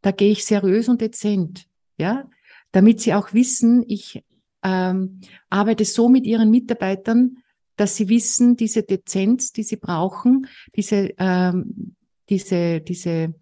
[0.02, 2.30] Da gehe ich seriös und dezent, ja.
[2.72, 4.24] Damit sie auch wissen, ich
[4.64, 7.38] ähm, arbeite so mit ihren Mitarbeitern,
[7.76, 11.96] dass sie wissen, diese Dezenz, die sie brauchen, diese, ähm,
[12.30, 13.34] diese, diese,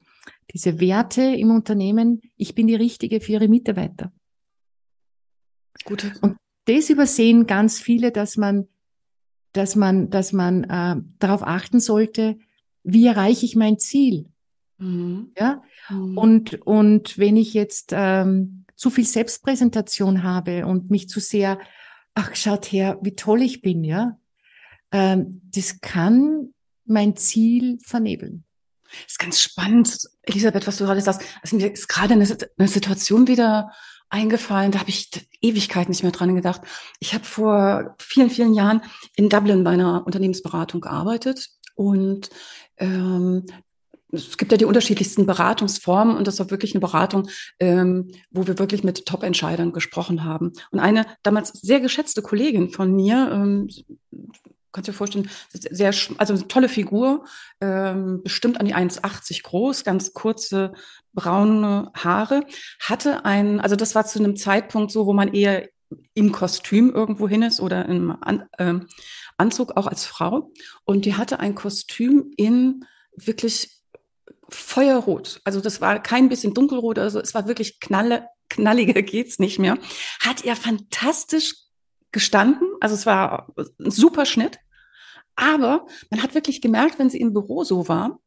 [0.54, 4.12] diese Werte im Unternehmen, ich bin die Richtige für ihre Mitarbeiter.
[5.84, 6.12] Gut.
[6.22, 8.68] Und das übersehen ganz viele, dass man
[9.54, 12.38] dass man, dass man äh, darauf achten sollte,
[12.84, 14.30] wie erreiche ich mein Ziel?
[14.78, 15.32] Mhm.
[15.38, 15.64] Ja.
[15.90, 16.18] Mhm.
[16.18, 21.60] Und, und wenn ich jetzt ähm, zu viel Selbstpräsentation habe und mich zu sehr,
[22.14, 24.18] ach, schaut her, wie toll ich bin, ja,
[24.92, 26.54] ähm, das kann
[26.86, 28.44] mein Ziel vernebeln.
[28.84, 31.22] Das ist ganz spannend, Elisabeth, was du gerade sagst.
[31.44, 33.72] Also mir ist gerade eine, eine Situation wieder
[34.10, 35.10] eingefallen, da habe ich
[35.42, 36.62] Ewigkeit nicht mehr dran gedacht.
[37.00, 38.82] Ich habe vor vielen, vielen Jahren
[39.16, 42.30] in Dublin bei einer Unternehmensberatung gearbeitet und
[42.78, 43.46] ähm,
[44.12, 48.58] es gibt ja die unterschiedlichsten Beratungsformen und das war wirklich eine Beratung, ähm, wo wir
[48.58, 50.54] wirklich mit Top-Entscheidern gesprochen haben.
[50.72, 53.70] Und eine damals sehr geschätzte Kollegin von mir, ähm,
[54.72, 57.26] kannst du dir vorstellen, sehr, also eine tolle Figur,
[57.62, 60.74] ähm, bestimmt an die 1,80 groß, ganz kurze
[61.14, 62.46] braune Haare,
[62.80, 65.68] hatte ein, also das war zu einem Zeitpunkt so, wo man eher
[66.14, 68.76] im Kostüm irgendwo hin ist oder im An äh,
[69.38, 70.52] Anzug auch als Frau.
[70.84, 73.80] Und die hatte ein Kostüm in wirklich
[74.50, 75.42] Feuerrot.
[75.44, 79.78] Also das war kein bisschen dunkelrot, also es war wirklich knalle, knalliger geht's nicht mehr.
[80.20, 81.56] Hat er fantastisch
[82.12, 82.68] gestanden.
[82.80, 84.60] Also es war ein super Schnitt.
[85.36, 88.20] Aber man hat wirklich gemerkt, wenn sie im Büro so war,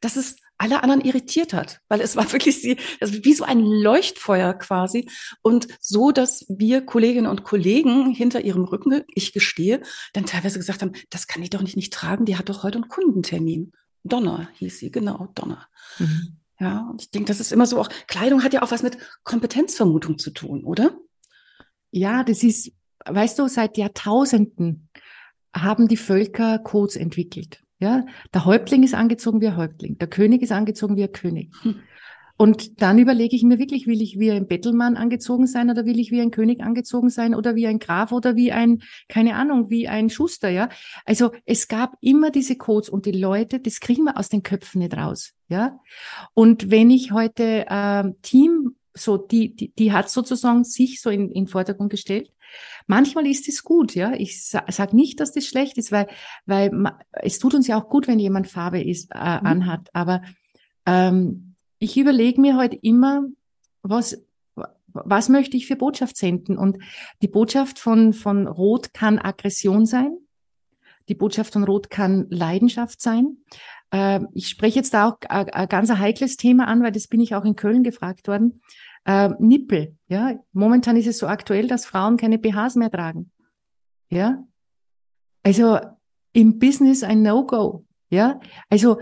[0.00, 3.60] dass es alle anderen irritiert hat, weil es war wirklich sie, also wie so ein
[3.60, 5.08] Leuchtfeuer quasi
[5.42, 9.80] und so, dass wir Kolleginnen und Kollegen hinter ihrem Rücken, ich gestehe,
[10.12, 12.76] dann teilweise gesagt haben, das kann ich doch nicht nicht tragen, die hat doch heute
[12.76, 13.72] einen Kundentermin.
[14.04, 15.66] Donner hieß sie, genau, Donner.
[15.98, 16.36] Mhm.
[16.58, 18.98] Ja, und ich denke, das ist immer so auch, Kleidung hat ja auch was mit
[19.24, 20.98] Kompetenzvermutung zu tun, oder?
[21.90, 22.72] Ja, das ist,
[23.04, 24.88] weißt du, seit Jahrtausenden
[25.54, 27.62] haben die Völker Codes entwickelt.
[27.78, 31.50] Ja, der Häuptling ist angezogen wie ein Häuptling, der König ist angezogen wie ein König.
[31.62, 31.76] Hm.
[32.40, 35.98] Und dann überlege ich mir wirklich, will ich wie ein Bettelmann angezogen sein oder will
[35.98, 39.68] ich wie ein König angezogen sein oder wie ein Graf oder wie ein, keine Ahnung,
[39.68, 40.70] wie ein Schuster, ja.
[41.04, 44.78] Also es gab immer diese Codes und die Leute, das kriegen wir aus den Köpfen
[44.78, 45.78] nicht raus, ja.
[46.32, 51.30] Und wenn ich heute äh, Team, so die, die, die hat sozusagen sich so in,
[51.30, 52.30] in Vordergrund gestellt,
[52.86, 54.12] Manchmal ist es gut, ja.
[54.12, 56.08] Ich sage nicht, dass das schlecht ist, weil,
[56.46, 56.70] weil
[57.12, 59.46] es tut uns ja auch gut, wenn jemand Farbe ist, äh, mhm.
[59.46, 59.88] anhat.
[59.92, 60.22] Aber
[60.86, 63.24] ähm, ich überlege mir heute halt immer,
[63.82, 64.24] was,
[64.86, 66.58] was möchte ich für Botschaft senden?
[66.58, 66.78] Und
[67.22, 70.16] die Botschaft von, von Rot kann Aggression sein.
[71.08, 73.38] Die Botschaft von Rot kann Leidenschaft sein.
[73.90, 77.34] Äh, ich spreche jetzt da auch ein ganz heikles Thema an, weil das bin ich
[77.34, 78.60] auch in Köln gefragt worden.
[79.04, 80.38] Äh, Nippel, ja.
[80.52, 83.30] Momentan ist es so aktuell, dass Frauen keine BHs mehr tragen.
[84.10, 84.44] Ja.
[85.42, 85.78] Also
[86.32, 87.84] im Business ein No-Go.
[88.10, 88.40] Ja.
[88.68, 88.98] Also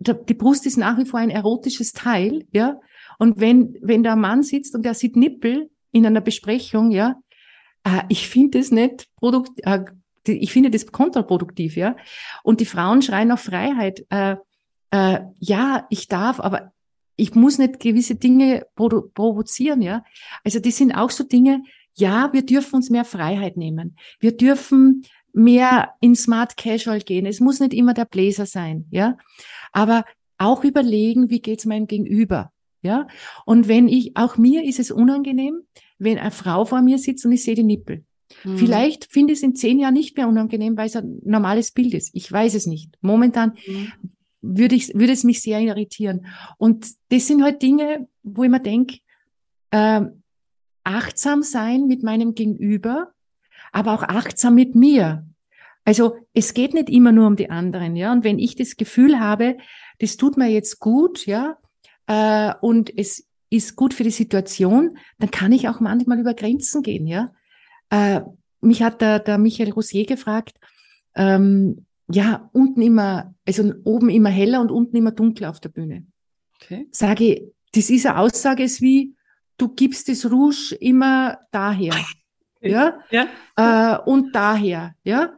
[0.00, 2.80] die Brust ist nach wie vor ein erotisches Teil, ja.
[3.18, 7.16] Und wenn, wenn ein Mann sitzt und der sieht Nippel in einer Besprechung, ja,
[7.84, 9.84] äh, ich finde das nicht produkt, äh,
[10.26, 11.96] ich finde das kontraproduktiv, ja.
[12.42, 14.04] Und die Frauen schreien auf Freiheit.
[14.10, 14.36] Äh,
[14.90, 16.72] äh, ja, ich darf, aber
[17.22, 20.04] ich muss nicht gewisse Dinge produ provozieren, ja.
[20.44, 21.62] Also das sind auch so Dinge,
[21.94, 23.96] ja, wir dürfen uns mehr Freiheit nehmen.
[24.18, 27.26] Wir dürfen mehr in Smart Casual gehen.
[27.26, 29.16] Es muss nicht immer der Bläser sein, ja
[29.72, 30.04] aber
[30.38, 32.52] auch überlegen, wie geht's meinem Gegenüber.
[32.84, 33.06] Ja,
[33.46, 35.60] und wenn ich, auch mir ist es unangenehm,
[35.98, 38.04] wenn eine Frau vor mir sitzt und ich sehe die Nippel.
[38.42, 38.58] Mhm.
[38.58, 41.94] Vielleicht finde ich es in zehn Jahren nicht mehr unangenehm, weil es ein normales Bild
[41.94, 42.10] ist.
[42.12, 42.96] Ich weiß es nicht.
[43.00, 43.92] Momentan mhm.
[44.42, 46.26] Würde ich, würde es mich sehr irritieren.
[46.58, 48.98] Und das sind halt Dinge, wo ich mir denke,
[49.70, 50.02] äh,
[50.84, 53.12] achtsam sein mit meinem Gegenüber,
[53.70, 55.26] aber auch achtsam mit mir.
[55.84, 58.12] Also es geht nicht immer nur um die anderen, ja.
[58.12, 59.56] Und wenn ich das Gefühl habe,
[59.98, 61.56] das tut mir jetzt gut, ja,
[62.06, 66.82] äh, und es ist gut für die Situation, dann kann ich auch manchmal über Grenzen
[66.82, 67.32] gehen, ja.
[67.90, 68.22] Äh,
[68.60, 70.56] mich hat der, der Michael Rosier gefragt,
[71.14, 76.06] ähm, ja, unten immer, also oben immer heller und unten immer dunkler auf der Bühne.
[76.56, 76.88] Okay.
[76.90, 79.14] Sage ich, das ist eine Aussage, ist wie,
[79.56, 81.94] du gibst das Rouge immer daher.
[82.60, 83.26] ja, ja.
[83.56, 85.34] Äh, und daher, ja.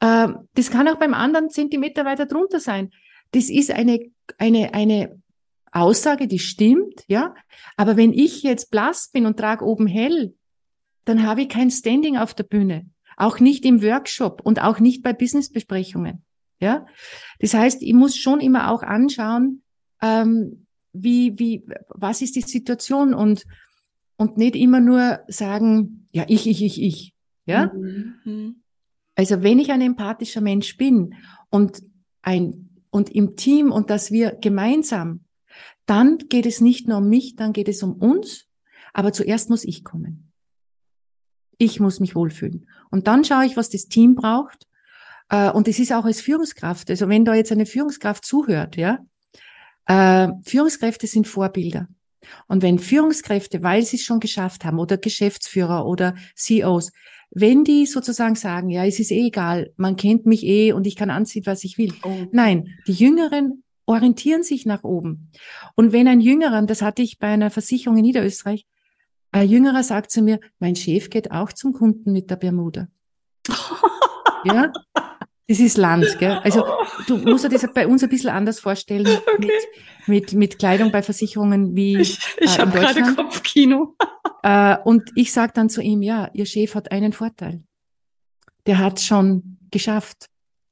[0.00, 2.90] Ähm, das kann auch beim anderen Zentimeter weiter drunter sein.
[3.32, 4.00] Das ist eine,
[4.38, 5.22] eine, eine
[5.72, 7.34] Aussage, die stimmt, ja.
[7.76, 10.34] Aber wenn ich jetzt blass bin und trage oben hell,
[11.04, 12.86] dann habe ich kein Standing auf der Bühne.
[13.16, 16.24] Auch nicht im Workshop und auch nicht bei Businessbesprechungen.
[16.60, 16.86] Ja.
[17.38, 19.62] Das heißt, ich muss schon immer auch anschauen,
[20.00, 23.44] ähm, wie, wie, was ist die Situation und,
[24.16, 27.14] und nicht immer nur sagen, ja, ich, ich, ich, ich.
[27.46, 27.72] Ja.
[27.74, 28.62] Mhm.
[29.16, 31.14] Also wenn ich ein empathischer Mensch bin
[31.50, 31.82] und
[32.22, 35.24] ein und im Team und dass wir gemeinsam,
[35.86, 38.46] dann geht es nicht nur um mich, dann geht es um uns,
[38.92, 40.32] aber zuerst muss ich kommen.
[41.58, 42.68] Ich muss mich wohlfühlen.
[42.94, 44.68] Und dann schaue ich, was das Team braucht.
[45.28, 46.88] Äh, und es ist auch als Führungskraft.
[46.90, 49.00] Also wenn da jetzt eine Führungskraft zuhört, ja,
[49.86, 51.88] äh, Führungskräfte sind Vorbilder.
[52.46, 56.92] Und wenn Führungskräfte, weil sie es schon geschafft haben, oder Geschäftsführer oder CEOs,
[57.32, 60.94] wenn die sozusagen sagen, ja, es ist eh egal, man kennt mich eh und ich
[60.94, 61.92] kann anziehen, was ich will.
[62.04, 62.26] Oh.
[62.30, 65.32] Nein, die Jüngeren orientieren sich nach oben.
[65.74, 68.66] Und wenn ein Jüngerer, das hatte ich bei einer Versicherung in Niederösterreich,
[69.34, 72.86] ein Jüngerer sagt zu mir, mein Chef geht auch zum Kunden mit der Bermuda.
[74.44, 74.72] ja,
[75.48, 76.38] das ist Land, gell?
[76.44, 76.64] Also
[77.08, 79.50] du musst dir das bei uns ein bisschen anders vorstellen okay.
[80.06, 83.96] mit, mit, mit Kleidung bei Versicherungen wie ich, ich äh, habe gerade Kopfkino.
[84.44, 87.64] äh, und ich sage dann zu ihm, ja, Ihr Chef hat einen Vorteil.
[88.66, 90.26] Der hat schon geschafft.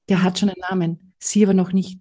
[0.08, 1.14] Der hat schon einen Namen.
[1.18, 2.00] Sie aber noch nicht.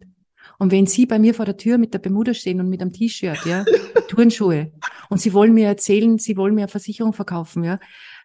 [0.62, 2.93] Und wenn Sie bei mir vor der Tür mit der Bermuda stehen und mit einem
[2.93, 3.65] T-Shirt, ja,
[4.08, 4.71] Turnschuhe,
[5.10, 7.80] und Sie wollen mir erzählen, Sie wollen mir eine Versicherung verkaufen, ja,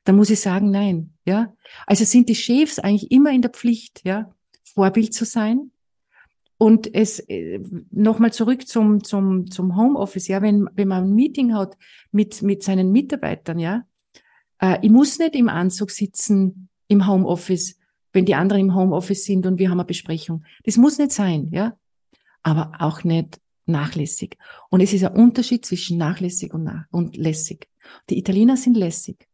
[0.04, 1.54] dann muss ich sagen, nein, ja.
[1.86, 5.70] Also sind die Chefs eigentlich immer in der Pflicht, ja, Vorbild zu sein.
[6.58, 7.58] Und es äh,
[7.90, 11.78] nochmal zurück zum, zum, zum Homeoffice, ja, wenn, wenn man ein Meeting hat
[12.12, 13.86] mit, mit seinen Mitarbeitern, ja,
[14.60, 17.78] äh, ich muss nicht im Anzug sitzen im Homeoffice,
[18.12, 20.44] wenn die anderen im Homeoffice sind und wir haben eine Besprechung.
[20.64, 21.78] Das muss nicht sein, ja,
[22.46, 24.38] aber auch nicht nachlässig.
[24.70, 27.68] Und es ist ein Unterschied zwischen nachlässig und, nach und lässig.
[28.08, 29.26] Die Italiener sind lässig.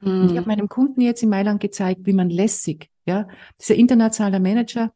[0.00, 0.08] Mhm.
[0.08, 0.38] Und ich hm.
[0.38, 3.28] habe meinem Kunden jetzt in Mailand gezeigt, wie man lässig ja,
[3.60, 4.92] dieser internationale Manager,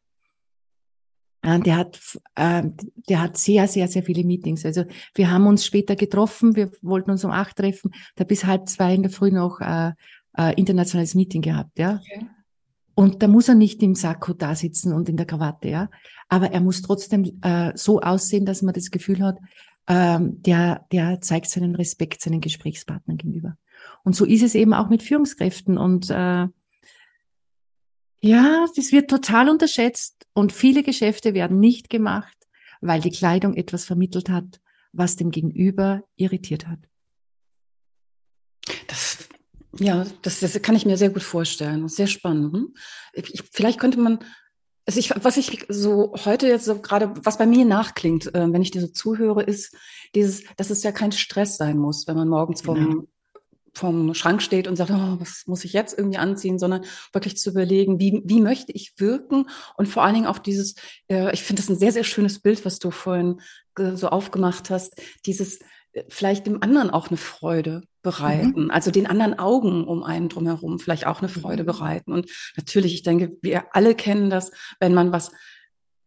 [1.43, 1.99] äh, der hat,
[2.33, 2.63] äh,
[3.07, 4.65] der hat sehr, sehr, sehr viele Meetings.
[4.65, 8.67] Also wir haben uns später getroffen, wir wollten uns um acht treffen, da bis halb
[8.67, 9.91] zwei in der Früh noch äh,
[10.37, 11.99] äh, internationales Meeting gehabt, ja.
[12.01, 12.25] Okay.
[12.95, 15.89] Und da muss er nicht im Sakko da sitzen und in der Krawatte, ja.
[16.29, 19.37] Aber er muss trotzdem äh, so aussehen, dass man das Gefühl hat,
[19.87, 23.57] ähm, der, der zeigt seinen Respekt seinen Gesprächspartnern gegenüber.
[24.03, 25.77] Und so ist es eben auch mit Führungskräften.
[25.77, 26.47] Und äh,
[28.21, 32.37] ja, das wird total unterschätzt und viele Geschäfte werden nicht gemacht,
[32.81, 34.61] weil die Kleidung etwas vermittelt hat,
[34.91, 36.79] was dem Gegenüber irritiert hat.
[38.87, 39.29] Das,
[39.79, 41.87] ja, das, das kann ich mir sehr gut vorstellen.
[41.87, 42.53] Sehr spannend.
[42.53, 42.73] Hm?
[43.13, 44.19] Ich, vielleicht könnte man,
[44.89, 48.63] also ich, was ich so heute jetzt so gerade, was bei mir nachklingt, äh, wenn
[48.63, 49.75] ich dir so zuhöre, ist
[50.15, 53.03] dieses, dass es ja kein Stress sein muss, wenn man morgens vom, genau
[53.75, 57.51] vom Schrank steht und sagt, oh, was muss ich jetzt irgendwie anziehen, sondern wirklich zu
[57.51, 59.45] überlegen, wie, wie möchte ich wirken?
[59.77, 60.73] Und vor allen Dingen auch dieses,
[61.07, 63.41] äh, ich finde das ein sehr, sehr schönes Bild, was du vorhin
[63.77, 65.59] äh, so aufgemacht hast, dieses
[65.93, 68.71] äh, vielleicht dem anderen auch eine Freude bereiten, mhm.
[68.71, 71.67] also den anderen Augen um einen drumherum vielleicht auch eine Freude mhm.
[71.67, 72.13] bereiten.
[72.13, 75.31] Und natürlich, ich denke, wir alle kennen das, wenn man was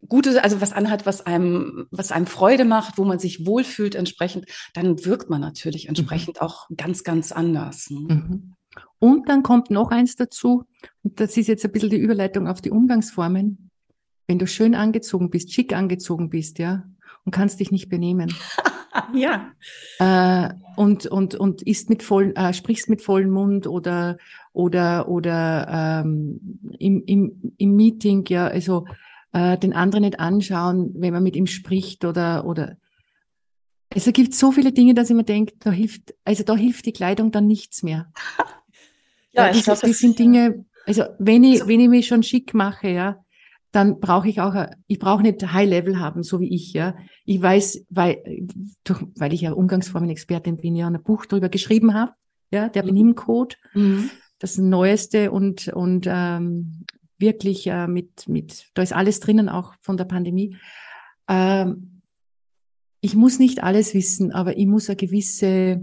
[0.08, 4.46] Gute, also was anhat, was einem, was einem Freude macht, wo man sich wohlfühlt entsprechend,
[4.74, 5.90] dann wirkt man natürlich mhm.
[5.90, 6.46] entsprechend mhm.
[6.46, 7.88] auch ganz, ganz anders.
[7.90, 8.14] Ne?
[8.14, 8.54] Mhm.
[8.98, 10.64] Und dann kommt noch eins dazu,
[11.02, 13.70] und das ist jetzt ein bisschen die Überleitung auf die Umgangsformen.
[14.26, 16.84] Wenn du schön angezogen bist, schick angezogen bist, ja,
[17.24, 18.34] und kannst dich nicht benehmen.
[19.14, 19.52] ja.
[19.98, 24.18] Äh, und, und, und isst mit voll, äh, sprichst mit vollem Mund oder,
[24.52, 28.86] oder, oder ähm, im, im, im Meeting, ja, also
[29.32, 32.76] äh, den anderen nicht anschauen, wenn man mit ihm spricht oder, oder
[33.94, 36.92] es gibt so viele Dinge, dass ich mir denke, da hilft, also da hilft die
[36.92, 38.10] Kleidung dann nichts mehr.
[39.32, 42.88] ja, ich glaube, das sind Dinge, also wenn ich, wenn ich mich schon schick mache,
[42.88, 43.24] ja,
[43.72, 44.54] dann brauche ich auch,
[44.86, 46.94] ich brauche nicht High Level haben, so wie ich, ja.
[47.24, 48.22] Ich weiß, weil,
[48.84, 52.12] durch, weil ich ja Umgangsformen-Expertin bin, ja, ein Buch darüber geschrieben habe,
[52.50, 52.88] ja, der mhm.
[52.88, 54.10] Benimmcode, mhm.
[54.38, 56.84] das Neueste und, und ähm,
[57.18, 60.56] wirklich äh, mit, mit, da ist alles drinnen, auch von der Pandemie.
[61.26, 62.02] Ähm,
[63.00, 65.80] ich muss nicht alles wissen, aber ich muss eine gewisse,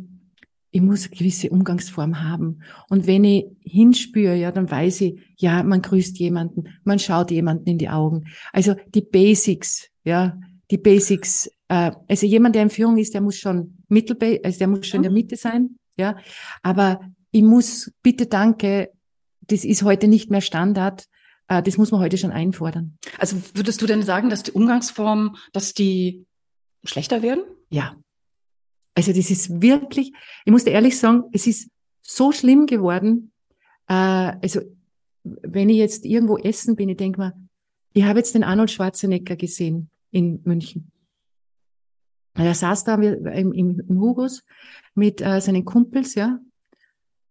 [0.72, 2.62] ich muss eine gewisse Umgangsform haben.
[2.90, 7.68] Und wenn ich hinspüre, ja, dann weiß ich, ja, man grüßt jemanden, man schaut jemanden
[7.68, 8.26] in die Augen.
[8.54, 10.38] Also die Basics, ja,
[10.70, 11.50] die Basics.
[11.68, 15.00] Äh, also jemand, der in Führung ist, der muss schon mittel, also der muss schon
[15.00, 16.18] in der Mitte sein, ja.
[16.62, 17.02] Aber
[17.32, 18.92] ich muss, bitte danke,
[19.42, 21.06] das ist heute nicht mehr Standard.
[21.48, 22.98] Äh, das muss man heute schon einfordern.
[23.18, 26.26] Also würdest du denn sagen, dass die Umgangsformen, dass die
[26.84, 27.44] schlechter werden?
[27.70, 27.96] Ja.
[29.00, 30.12] Also das ist wirklich,
[30.44, 31.72] ich muss dir ehrlich sagen, es ist
[32.02, 33.32] so schlimm geworden.
[33.88, 34.60] Äh, also
[35.24, 37.34] wenn ich jetzt irgendwo essen bin, ich denke mal,
[37.94, 40.92] ich habe jetzt den Arnold Schwarzenegger gesehen in München.
[42.34, 44.44] Er saß da im, im, im Hugos
[44.96, 46.40] mit äh, seinen Kumpels, ja.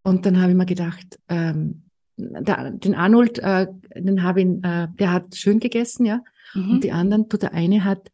[0.03, 1.83] Und dann habe ich mir gedacht, ähm,
[2.16, 6.23] der, den Arnold, äh, den habe ich, äh, der hat schön gegessen, ja.
[6.55, 6.71] Mhm.
[6.71, 8.11] Und die anderen, der eine hat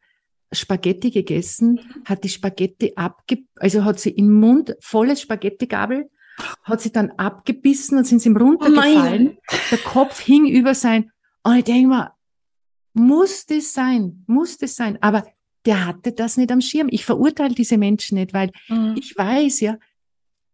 [0.55, 6.11] Spaghetti gegessen, hat die Spaghetti abge, also hat sie im Mund volles Spaghetti-Gabel,
[6.63, 9.39] hat sie dann abgebissen und sind sie ihm runtergefallen.
[9.51, 11.11] Oh der Kopf hing über sein,
[11.45, 12.11] und ich denke mal,
[12.95, 14.99] muss das sein, muss das sein.
[15.03, 15.27] Aber
[15.67, 16.89] der hatte das nicht am Schirm.
[16.91, 18.95] Ich verurteile diese Menschen nicht, weil mhm.
[18.97, 19.79] ich weiß ja,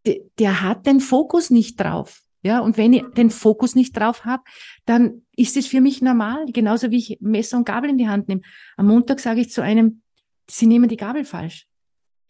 [0.06, 2.22] der, der hat den Fokus nicht drauf.
[2.42, 4.42] Ja, und wenn ich den Fokus nicht drauf habe,
[4.86, 8.28] dann ist es für mich normal, genauso wie ich Messer und Gabel in die Hand
[8.28, 8.40] nehme.
[8.76, 10.02] Am Montag sage ich zu einem,
[10.48, 11.66] Sie nehmen die Gabel falsch.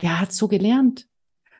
[0.03, 1.07] Der hat so gelernt.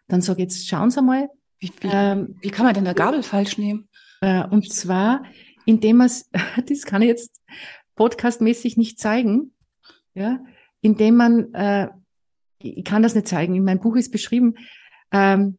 [0.09, 1.29] Dann sage ich, jetzt schauen Sie mal.
[1.59, 3.89] Wie, wie, ähm, wie kann man denn der Gabel falsch nehmen?
[4.21, 5.25] Äh, und zwar,
[5.65, 6.29] indem man es,
[6.67, 7.41] das kann ich jetzt
[7.97, 9.55] podcastmäßig nicht zeigen,
[10.15, 10.41] ja,
[10.81, 11.89] indem man, äh,
[12.59, 14.55] ich kann das nicht zeigen, in meinem Buch ist beschrieben,
[15.13, 15.59] ähm,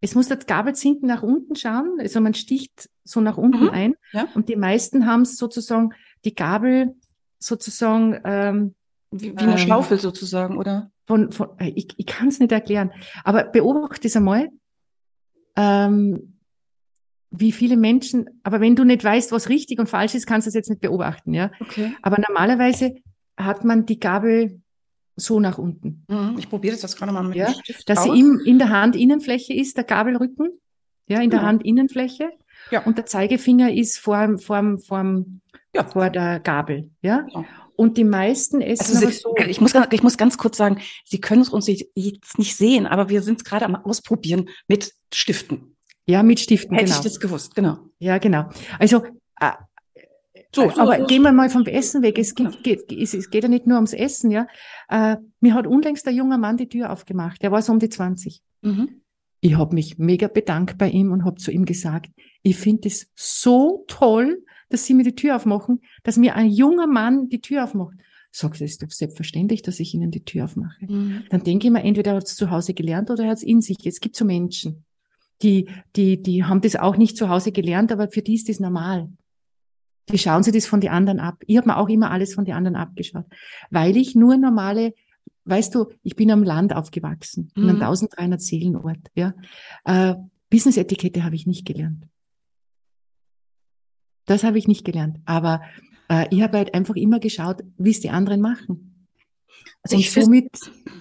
[0.00, 3.70] es muss das Gabelzinken nach unten schauen, also man sticht so nach unten mhm.
[3.70, 3.94] ein.
[4.12, 4.28] Ja.
[4.34, 5.90] Und die meisten haben es sozusagen,
[6.24, 6.94] die Gabel
[7.38, 8.74] sozusagen ähm,
[9.10, 10.90] wie, wie eine ähm, Schaufel sozusagen, oder?
[11.06, 12.92] Von, von, äh, ich ich kann es nicht erklären.
[13.24, 14.48] Aber beobachte es einmal,
[15.56, 16.38] ähm,
[17.30, 20.48] wie viele Menschen, aber wenn du nicht weißt, was richtig und falsch ist, kannst du
[20.50, 21.50] es jetzt nicht beobachten, ja.
[21.60, 21.94] Okay.
[22.02, 22.96] Aber normalerweise
[23.36, 24.60] hat man die Gabel
[25.18, 26.04] so nach unten.
[26.08, 27.52] Mhm, ich probiere das gerade mal mit ja,
[27.86, 28.04] Dass aus.
[28.04, 30.50] sie im, in der Handinnenfläche ist, der Gabelrücken,
[31.06, 31.46] ja, in der ja.
[31.46, 32.30] Handinnenfläche.
[32.70, 32.84] Ja.
[32.84, 35.24] Und der Zeigefinger ist vor, vor, vor,
[35.74, 35.84] ja.
[35.84, 37.26] vor der Gabel, ja.
[37.32, 37.44] ja.
[37.76, 39.34] Und die meisten essen also Sie, so.
[39.46, 43.08] Ich muss, ich muss ganz kurz sagen, Sie können es uns jetzt nicht sehen, aber
[43.08, 45.76] wir sind es gerade am Ausprobieren mit Stiften.
[46.04, 46.96] Ja, mit Stiften, Hätte genau.
[46.96, 47.78] ich das gewusst, genau.
[48.00, 48.48] Ja, genau.
[48.80, 49.04] Also
[49.38, 49.52] äh,
[50.54, 51.06] so, so, aber so.
[51.06, 52.18] gehen wir mal vom Essen weg.
[52.18, 54.46] Es geht, geht, es geht ja nicht nur ums Essen, ja.
[54.88, 57.42] Äh, mir hat unlängst ein junger Mann die Tür aufgemacht.
[57.42, 58.42] Der war so um die 20.
[58.62, 59.02] Mhm.
[59.40, 62.10] Ich habe mich mega bedankt bei ihm und habe zu ihm gesagt,
[62.42, 66.86] ich finde es so toll, dass sie mir die Tür aufmachen, dass mir ein junger
[66.86, 67.96] Mann die Tür aufmacht.
[68.30, 70.84] Sagt, es ist doch selbstverständlich, dass ich ihnen die Tür aufmache.
[70.86, 71.24] Mhm.
[71.30, 73.60] Dann denke ich mir, entweder hat es zu Hause gelernt oder er hat es in
[73.60, 73.78] sich.
[73.84, 74.84] Es gibt so Menschen,
[75.42, 78.60] die, die, die haben das auch nicht zu Hause gelernt, aber für die ist das
[78.60, 79.08] normal.
[80.10, 81.42] Die schauen sich das von den anderen ab.
[81.46, 83.26] Ich habe mir auch immer alles von den anderen abgeschaut,
[83.70, 84.94] weil ich nur normale,
[85.44, 87.62] weißt du, ich bin am Land aufgewachsen, mhm.
[87.62, 88.98] in einem 1300 Seelenort.
[89.14, 89.34] Ja.
[89.84, 90.14] Äh,
[90.50, 92.06] Business-Etikette habe ich nicht gelernt.
[94.24, 95.18] Das habe ich nicht gelernt.
[95.24, 95.62] Aber
[96.08, 99.06] äh, ich habe halt einfach immer geschaut, wie es die anderen machen.
[99.82, 100.50] Also und somit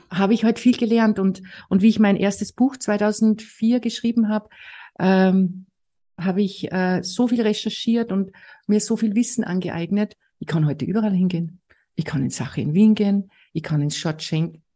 [0.09, 1.19] habe ich halt viel gelernt.
[1.19, 4.49] Und, und wie ich mein erstes Buch 2004 geschrieben habe,
[4.99, 5.66] ähm,
[6.17, 8.31] habe ich äh, so viel recherchiert und
[8.65, 10.15] mir so viel Wissen angeeignet.
[10.39, 11.59] Ich kann heute überall hingehen.
[11.95, 13.31] Ich kann in Sache in Wien gehen.
[13.53, 13.95] Ich kann ins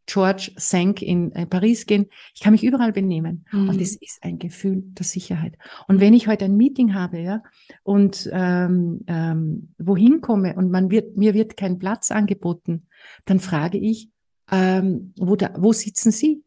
[0.06, 2.06] George Senk in äh, Paris gehen.
[2.34, 3.44] Ich kann mich überall benehmen.
[3.52, 3.68] Mhm.
[3.68, 5.56] Und es ist ein Gefühl der Sicherheit.
[5.86, 7.42] Und wenn ich heute ein Meeting habe, ja,
[7.84, 12.86] und ähm, ähm, wohin komme und man wird, mir wird kein Platz angeboten,
[13.24, 14.10] dann frage ich,
[14.50, 16.42] ähm, wo, da, wo sitzen Sie?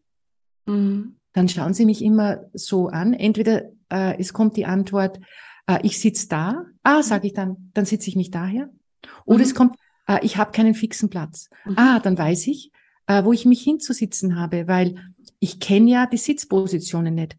[0.65, 1.15] Mhm.
[1.31, 3.13] Dann schauen Sie mich immer so an.
[3.13, 5.19] Entweder äh, es kommt die Antwort,
[5.67, 6.65] äh, ich sitze da.
[6.83, 8.69] Ah, sage ich dann, dann sitze ich mich daher.
[9.25, 9.43] Oder mhm.
[9.43, 9.75] es kommt,
[10.07, 11.49] äh, ich habe keinen fixen Platz.
[11.65, 11.77] Mhm.
[11.77, 12.71] Ah, dann weiß ich,
[13.07, 14.95] äh, wo ich mich hinzusitzen habe, weil
[15.39, 17.37] ich kenne ja die Sitzpositionen nicht.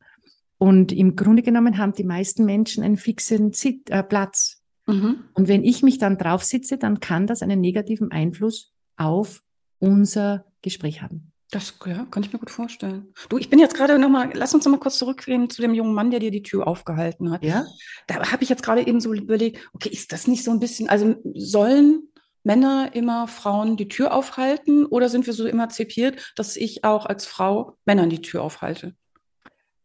[0.59, 4.62] Und im Grunde genommen haben die meisten Menschen einen fixen Sit äh, Platz.
[4.86, 5.24] Mhm.
[5.34, 9.42] Und wenn ich mich dann drauf sitze, dann kann das einen negativen Einfluss auf
[9.78, 11.32] unser Gespräch haben.
[11.51, 13.12] Das ja, kann ich mir gut vorstellen.
[13.28, 15.74] Du, ich bin jetzt gerade noch mal, lass uns noch mal kurz zurückgehen zu dem
[15.74, 17.44] jungen Mann, der dir die Tür aufgehalten hat.
[17.44, 17.64] Ja.
[18.09, 20.88] Da habe ich jetzt gerade eben so überlegt, okay, ist das nicht so ein bisschen,
[20.88, 22.09] also sollen
[22.42, 27.26] Männer immer Frauen die Tür aufhalten oder sind wir so emanzipiert, dass ich auch als
[27.26, 28.94] Frau Männern die Tür aufhalte?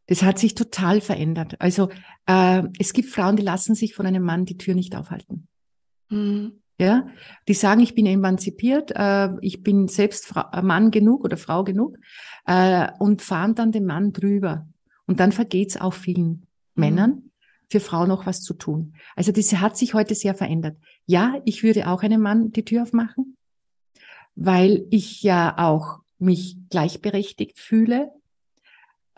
[0.07, 1.55] Das hat sich total verändert.
[1.59, 1.89] Also
[2.25, 5.47] äh, es gibt Frauen, die lassen sich von einem Mann die Tür nicht aufhalten.
[6.09, 6.61] Mhm.
[6.81, 7.05] Ja,
[7.47, 11.63] die sagen, ich bin emanzipiert, äh, ich bin selbst Fra äh, Mann genug oder Frau
[11.63, 11.95] genug
[12.47, 14.67] äh, und fahren dann den Mann drüber.
[15.05, 16.41] Und dann vergeht es auch vielen mhm.
[16.73, 17.31] Männern,
[17.69, 18.95] für Frauen noch was zu tun.
[19.15, 20.75] Also das hat sich heute sehr verändert.
[21.05, 23.37] Ja, ich würde auch einem Mann die Tür aufmachen,
[24.33, 28.09] weil ich ja auch mich gleichberechtigt fühle,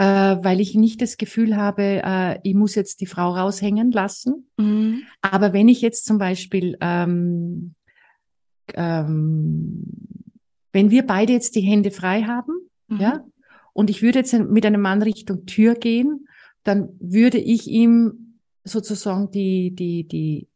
[0.04, 4.50] äh, weil ich nicht das Gefühl habe, äh, ich muss jetzt die Frau raushängen lassen.
[4.58, 5.04] Mhm.
[5.22, 7.74] Aber wenn ich jetzt zum Beispiel, ähm,
[8.74, 9.84] ähm,
[10.74, 12.52] wenn wir beide jetzt die Hände frei haben,
[12.90, 13.00] mhm.
[13.00, 13.24] ja,
[13.72, 16.28] und ich würde jetzt mit einem Mann Richtung Tür gehen,
[16.66, 20.50] dann würde ich ihm sozusagen die, die, die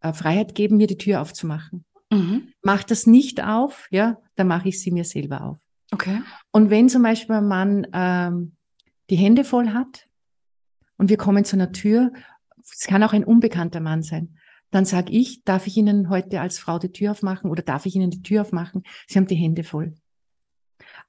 [0.00, 1.86] äh, Freiheit geben, mir die Tür aufzumachen.
[2.10, 2.48] Mhm.
[2.62, 5.58] Mach das nicht auf, ja, dann mache ich sie mir selber auf.
[5.92, 6.20] Okay.
[6.50, 8.52] Und wenn zum Beispiel ein Mann ähm,
[9.12, 10.08] die Hände voll hat
[10.96, 12.12] und wir kommen zu einer Tür,
[12.62, 14.38] es kann auch ein unbekannter Mann sein,
[14.70, 17.94] dann sage ich, darf ich Ihnen heute als Frau die Tür aufmachen oder darf ich
[17.94, 18.84] Ihnen die Tür aufmachen?
[19.06, 19.92] Sie haben die Hände voll.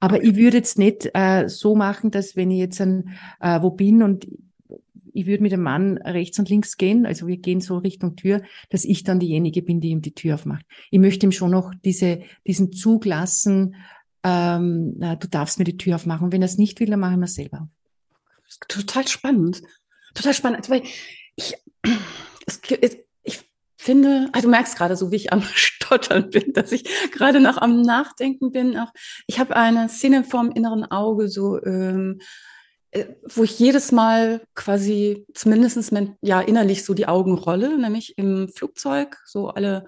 [0.00, 3.70] Aber ich würde jetzt nicht äh, so machen, dass wenn ich jetzt ein, äh, wo
[3.70, 4.28] bin und
[5.14, 8.42] ich würde mit dem Mann rechts und links gehen, also wir gehen so Richtung Tür,
[8.68, 10.66] dass ich dann diejenige bin, die ihm die Tür aufmacht.
[10.90, 13.76] Ich möchte ihm schon noch diese, diesen Zug lassen,
[14.24, 16.26] ähm, na, du darfst mir die Tür aufmachen.
[16.26, 17.68] Und wenn er es nicht will, dann mache ich mir selber auf.
[18.68, 19.62] Total spannend.
[20.14, 20.58] Total spannend.
[20.58, 20.82] Also, weil
[21.36, 21.54] ich,
[22.46, 23.40] es, es, ich
[23.76, 27.58] finde, also du merkst gerade so, wie ich am Stottern bin, dass ich gerade noch
[27.58, 28.78] am Nachdenken bin.
[28.78, 28.92] Auch
[29.26, 32.20] ich habe eine Szene vorm inneren Auge, so ähm,
[32.94, 35.92] äh, wo ich jedes Mal quasi zumindest
[36.22, 39.84] ja innerlich so die Augen rolle, nämlich im Flugzeug, so alle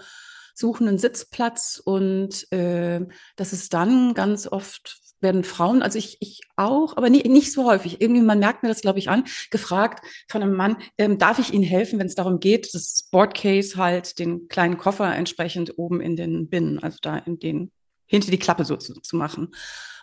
[0.55, 3.07] suchen einen Sitzplatz und äh,
[3.37, 7.64] das ist dann ganz oft werden Frauen, also ich, ich auch, aber nie, nicht so
[7.64, 8.01] häufig.
[8.01, 11.53] Irgendwie, man merkt mir das, glaube ich, an, gefragt von einem Mann, ähm, darf ich
[11.53, 16.17] Ihnen helfen, wenn es darum geht, das Boardcase halt den kleinen Koffer entsprechend oben in
[16.17, 17.71] den Binnen, also da in den,
[18.07, 19.55] hinter die Klappe so zu, zu machen.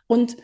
[0.07, 0.35] Und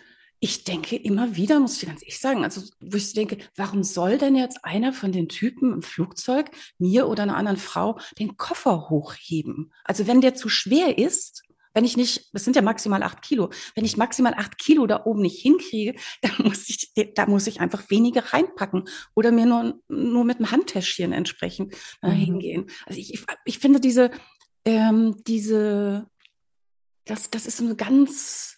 [0.42, 4.18] ich denke immer wieder, muss ich ganz ehrlich sagen, also wo ich denke, warum soll
[4.18, 8.90] denn jetzt einer von den Typen im Flugzeug mir oder einer anderen Frau den Koffer
[8.90, 9.74] hochheben?
[9.84, 11.44] Also wenn der zu schwer ist,
[11.80, 15.06] wenn ich nicht, das sind ja maximal acht Kilo, wenn ich maximal acht Kilo da
[15.06, 18.84] oben nicht hinkriege, dann muss ich, da muss ich einfach weniger reinpacken
[19.16, 22.10] oder mir nur, nur mit dem Handtäschchen entsprechend mhm.
[22.12, 22.66] hingehen.
[22.86, 24.12] Also ich, ich, ich finde diese,
[24.66, 26.06] ähm, diese,
[27.06, 28.58] das, das ist eine ganz,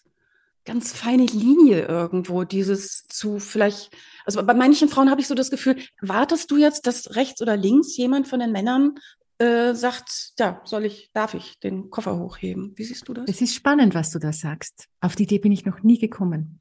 [0.64, 3.92] ganz feine Linie irgendwo, dieses zu vielleicht,
[4.24, 7.56] also bei manchen Frauen habe ich so das Gefühl, wartest du jetzt, dass rechts oder
[7.56, 8.96] links jemand von den Männern
[9.42, 12.72] äh, sagt, ja, soll ich, darf ich den Koffer hochheben?
[12.76, 13.24] Wie siehst du das?
[13.28, 14.88] Es ist spannend, was du da sagst.
[15.00, 16.60] Auf die Idee bin ich noch nie gekommen.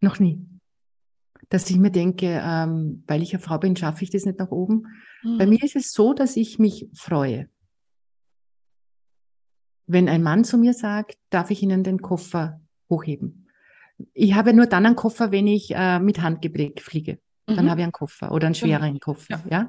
[0.00, 0.46] Noch nie.
[1.50, 4.50] dass ich mir denke, ähm, weil ich eine Frau bin, schaffe ich das nicht nach
[4.50, 4.86] oben.
[5.22, 5.38] Mhm.
[5.38, 7.48] Bei mir ist es so, dass ich mich freue.
[9.86, 13.48] Wenn ein Mann zu mir sagt, darf ich Ihnen den Koffer hochheben?
[14.14, 17.18] Ich habe nur dann einen Koffer, wenn ich äh, mit Handgepäck fliege.
[17.46, 17.70] Dann Mhm.
[17.70, 18.66] habe ich einen Koffer oder einen Genau.
[18.66, 19.44] schwereren Koffer, Ja.
[19.50, 19.68] ja.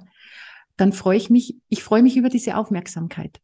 [0.78, 3.40] Dann freue ich mich, ich freue mich über diese Aufmerksamkeit.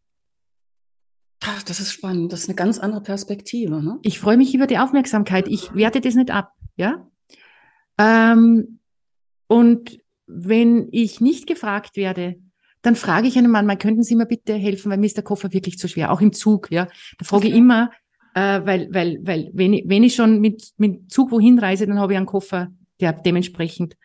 [1.43, 2.31] Ach, das ist spannend.
[2.31, 3.99] Das ist eine ganz andere Perspektive, ne?
[4.03, 5.47] Ich freue mich über die Aufmerksamkeit.
[5.47, 7.07] Ich werte das nicht ab, ja.
[7.97, 8.79] Ähm,
[9.47, 12.35] und wenn ich nicht gefragt werde,
[12.83, 15.23] dann frage ich einen Mann, mal könnten Sie mir bitte helfen, weil mir ist der
[15.23, 16.87] Koffer wirklich zu schwer, auch im Zug, ja.
[17.17, 17.91] Da frage ich immer,
[18.33, 21.99] äh, weil, weil, weil, wenn ich, wenn ich schon mit, mit Zug wohin reise, dann
[21.99, 22.69] habe ich einen Koffer,
[22.99, 23.97] der dementsprechend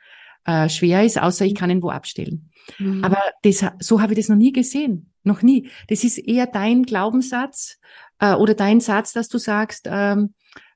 [0.47, 2.51] äh, schwer ist, außer ich kann ihn wo abstellen.
[2.79, 3.05] Mhm.
[3.05, 5.13] Aber das, so habe ich das noch nie gesehen.
[5.25, 5.71] Noch nie.
[5.89, 7.79] Das ist eher dein Glaubenssatz
[8.21, 10.35] äh, oder dein Satz, dass du sagst, ähm,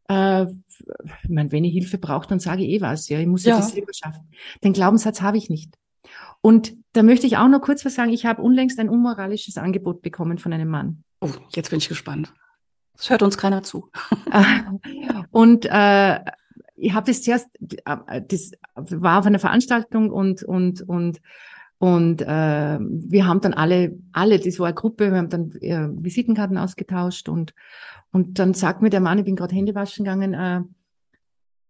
[0.09, 3.09] äh, ich meine, wenn ich Hilfe brauche, dann sage ich eh was.
[3.09, 3.57] Ja, ich muss ja.
[3.57, 4.31] Das selber schaffen.
[4.65, 5.75] Den Glaubenssatz habe ich nicht.
[6.41, 8.11] Und da möchte ich auch noch kurz was sagen.
[8.11, 11.05] Ich habe unlängst ein unmoralisches Angebot bekommen von einem Mann.
[11.21, 12.33] oh, jetzt bin ich gespannt.
[12.99, 13.91] Es hört uns keiner zu.
[15.31, 16.21] und äh,
[16.81, 17.49] ich habe das zuerst,
[17.85, 21.21] äh, das war auf einer Veranstaltung und und und
[21.79, 25.89] und äh, wir haben dann alle, alle, das war eine Gruppe, wir haben dann äh,
[25.93, 27.55] Visitenkarten ausgetauscht und
[28.13, 30.59] und dann sagt mir der Mann, ich bin gerade Hände waschen gegangen, äh,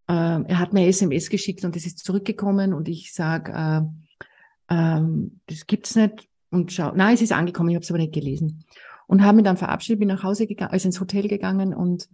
[0.09, 3.83] äh, er hat mir SMS geschickt und das ist zurückgekommen und ich sag, äh,
[4.69, 8.15] ähm, das gibt's nicht und schau, nein, es ist angekommen, ich habe es aber nicht
[8.15, 8.65] gelesen
[9.07, 12.09] und habe mich dann verabschiedet, bin nach Hause gegangen, also ins Hotel gegangen und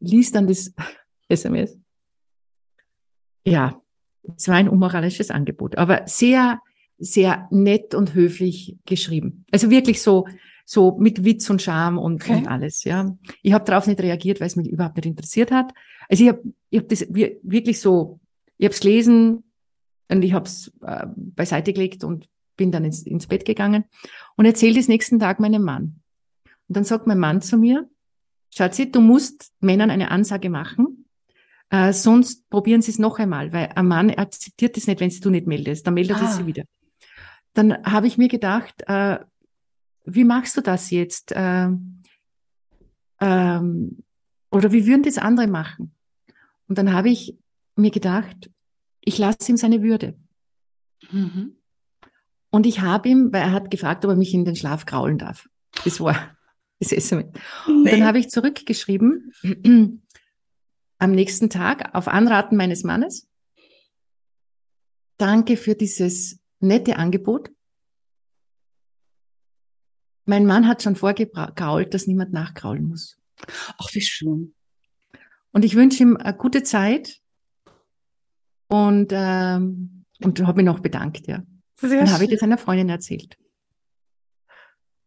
[0.00, 0.72] lies dann das
[1.28, 1.78] SMS.
[3.44, 3.80] Ja,
[4.36, 6.60] es war ein unmoralisches Angebot, aber sehr,
[6.98, 9.44] sehr nett und höflich geschrieben.
[9.50, 10.26] Also wirklich so,
[10.64, 12.36] so mit Witz und Charme und, Okay.
[12.36, 13.16] und alles, ja.
[13.42, 15.74] Ich habe darauf nicht reagiert, weil es mich überhaupt nicht interessiert hat.
[16.08, 18.20] Also ich habe ich hab das wir- wirklich so,
[18.56, 19.44] ich habe es gelesen
[20.10, 23.84] und ich habe es äh, beiseite gelegt und bin dann ins, ins Bett gegangen
[24.36, 26.00] und erzähle das nächsten Tag meinem Mann.
[26.68, 27.88] Und dann sagt mein Mann zu mir,
[28.54, 30.93] Schatzi, du musst Männern eine Ansage machen,
[31.74, 35.30] äh, sonst probieren sie es noch einmal, weil ein Mann akzeptiert es nicht, wenn du
[35.30, 36.28] nicht meldest, dann meldet Ah.
[36.30, 36.62] es sie wieder.
[37.52, 39.18] Dann habe ich mir gedacht, äh,
[40.04, 41.32] wie machst du das jetzt?
[41.34, 42.02] Ähm,
[43.20, 44.04] ähm,
[44.52, 45.92] oder wie würden das andere machen?
[46.68, 47.36] Und dann habe ich
[47.74, 48.50] mir gedacht,
[49.00, 50.16] ich lasse ihm seine Würde.
[51.10, 51.56] Mhm.
[52.50, 55.18] Und ich habe ihm, weil er hat gefragt, ob er mich in den Schlaf kraulen
[55.18, 55.48] darf.
[55.84, 56.36] Das war
[56.78, 57.26] das SMS.
[57.66, 59.32] Und dann habe ich zurückgeschrieben,
[61.04, 63.28] am nächsten Tag, auf Anraten meines Mannes,
[65.18, 67.50] danke für dieses nette Angebot.
[70.24, 73.18] Mein Mann hat schon vorgekrault, dass niemand nachkraulen muss.
[73.78, 74.54] Ach, wie schön.
[75.52, 77.20] Und ich wünsche ihm eine gute Zeit
[78.68, 81.42] und, ähm, und habe mich noch bedankt, ja.
[81.76, 83.36] Sehr Dann habe ich das einer Freundin erzählt.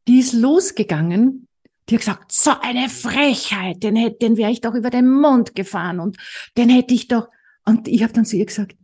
[0.07, 1.46] Die ist losgegangen.
[1.89, 5.55] Die hat gesagt, so eine Frechheit, den, hätte, den wäre ich doch über den Mond
[5.55, 6.17] gefahren und
[6.57, 7.29] den hätte ich doch.
[7.65, 8.75] Und ich habe dann zu ihr gesagt,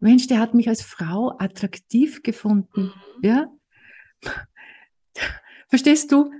[0.00, 2.92] Mensch, der hat mich als Frau attraktiv gefunden.
[3.22, 3.46] Ja?
[5.68, 6.30] Verstehst du?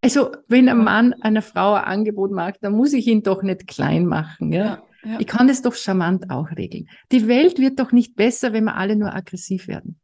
[0.00, 3.66] Also, wenn ein Mann einer Frau ein Angebot macht, dann muss ich ihn doch nicht
[3.66, 4.52] klein machen.
[4.52, 4.64] Ja?
[4.64, 5.20] Ja, ja.
[5.20, 6.88] Ich kann das doch charmant auch regeln.
[7.10, 9.98] Die Welt wird doch nicht besser, wenn wir alle nur aggressiv werden.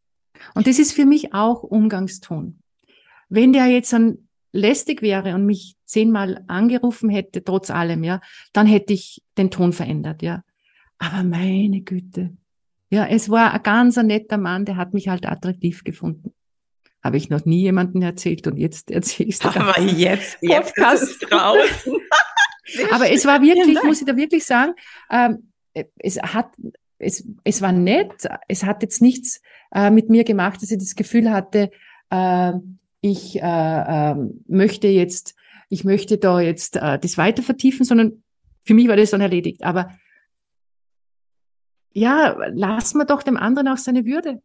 [0.55, 2.59] Und das ist für mich auch Umgangston.
[3.29, 8.21] Wenn der jetzt dann lästig wäre und mich zehnmal angerufen hätte, trotz allem, ja,
[8.53, 10.43] dann hätte ich den Ton verändert, ja.
[10.99, 12.37] Aber meine Güte.
[12.91, 16.33] Ja, es war ein ganz ein netter Mann, der hat mich halt attraktiv gefunden.
[17.03, 19.61] Habe ich noch nie jemandem erzählt und jetzt erzähle ich es dir.
[19.61, 21.03] Aber jetzt, jetzt Podcast.
[21.03, 21.95] ist es draußen.
[22.93, 23.87] Aber es war wirklich, Dank.
[23.87, 24.73] muss ich da wirklich sagen,
[25.11, 25.51] ähm,
[25.99, 26.53] es hat,
[26.99, 28.29] es, es war nett.
[28.47, 29.41] Es hat jetzt nichts
[29.75, 31.71] äh, mit mir gemacht, dass ich das Gefühl hatte,
[32.11, 32.53] äh,
[33.03, 33.41] ich äh,
[34.13, 35.35] äh, möchte jetzt,
[35.69, 38.23] ich möchte da jetzt äh, das weiter vertiefen, sondern
[38.65, 39.65] für mich war das dann erledigt.
[39.65, 39.91] Aber
[41.93, 44.41] ja, lass mir doch dem anderen auch seine Würde.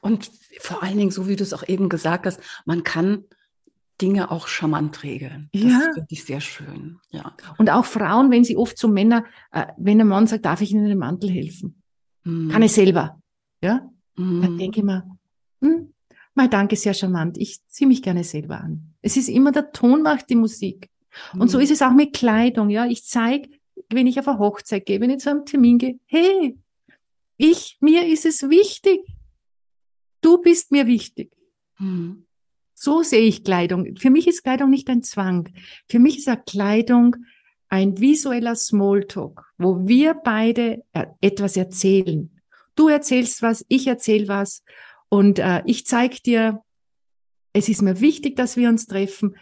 [0.00, 0.30] Und
[0.60, 3.24] vor allen Dingen, so wie du es auch eben gesagt hast, man kann
[4.00, 5.48] Dinge auch charmant regeln.
[5.52, 5.80] Das Ja.
[5.94, 6.98] finde ich sehr schön.
[7.10, 7.36] Ja.
[7.58, 10.70] Und auch Frauen, wenn sie oft zu Männer, äh, wenn ein Mann sagt, darf ich
[10.72, 11.82] Ihnen den Mantel helfen?
[12.24, 12.50] Mhm.
[12.50, 13.20] Kann ich selber.
[13.62, 13.88] Ja?
[14.16, 14.42] Mhm.
[14.42, 15.04] Dann denke ich mir,
[16.34, 17.36] mein Dank ist sehr charmant.
[17.38, 18.94] Ich ziehe mich gerne selber an.
[19.02, 20.88] Es ist immer der Ton macht die Musik.
[21.38, 21.64] Und so Mhm.
[21.64, 22.70] ist es auch mit Kleidung.
[22.70, 23.50] Ja, ich zeige,
[23.90, 26.58] wenn ich auf eine Hochzeit gehe, wenn ich zu einem Termin gehe, hey,
[27.36, 29.00] ich, mir ist es wichtig.
[30.20, 31.32] Du bist mir wichtig.
[31.78, 32.24] Mhm.
[32.74, 33.96] So sehe ich Kleidung.
[33.96, 35.48] Für mich ist Kleidung nicht ein Zwang.
[35.88, 37.16] Für mich ist ja Kleidung
[37.68, 42.30] ein visueller Smalltalk, wo wir beide äh, etwas erzählen.
[42.74, 44.62] Du erzählst was, ich erzähle was
[45.12, 46.62] und äh, ich zeig dir,
[47.52, 49.36] es ist mir wichtig, dass wir uns treffen.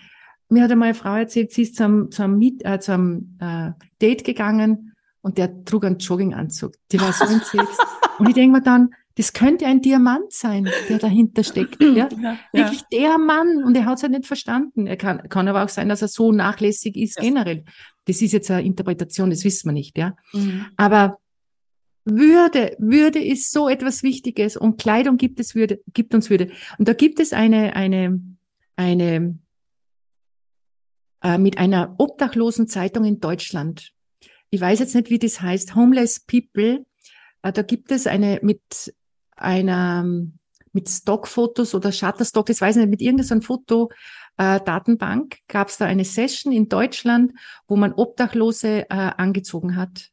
[0.48, 3.70] Mir hat einmal eine Frau erzählt, sie ist zum, zum, Meet, äh, zum äh,
[4.02, 6.72] Date gegangen und der trug einen Jogginganzug.
[6.90, 7.80] Die war so entsetzt.
[8.18, 11.80] und ich denke mir dann, das könnte ein Diamant sein, der dahinter steckt.
[11.80, 12.08] Ja?
[12.20, 14.88] ja Wirklich der Mann und er hat es halt nicht verstanden.
[14.88, 17.22] Er kann, kann aber auch sein, dass er so nachlässig ist ja.
[17.22, 17.64] generell.
[18.06, 19.96] Das ist jetzt eine Interpretation, das wissen wir nicht.
[19.96, 20.66] Ja, mhm.
[20.76, 21.18] aber
[22.04, 26.50] würde, Würde ist so etwas Wichtiges und Kleidung gibt es Würde, gibt uns Würde.
[26.78, 28.20] Und da gibt es eine, eine,
[28.76, 29.38] eine,
[31.22, 33.92] äh, mit einer obdachlosen Zeitung in Deutschland.
[34.50, 35.74] Ich weiß jetzt nicht, wie das heißt.
[35.74, 36.84] Homeless People.
[37.42, 38.94] Äh, da gibt es eine mit
[39.36, 40.04] einer,
[40.72, 43.90] mit Stockfotos oder Shutterstock, das weiß ich nicht, mit irgendeinem Foto,
[44.36, 47.32] äh, Datenbank gab es da eine Session in Deutschland,
[47.66, 50.10] wo man Obdachlose äh, angezogen hat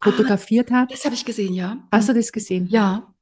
[0.00, 0.92] fotografiert hat.
[0.92, 1.86] Das habe ich gesehen, ja.
[1.92, 2.66] Hast du das gesehen?
[2.68, 3.12] Ja.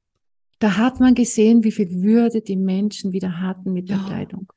[0.59, 3.97] Da hat man gesehen, wie viel Würde die Menschen wieder hatten mit ja.
[3.97, 4.53] der Kleidung.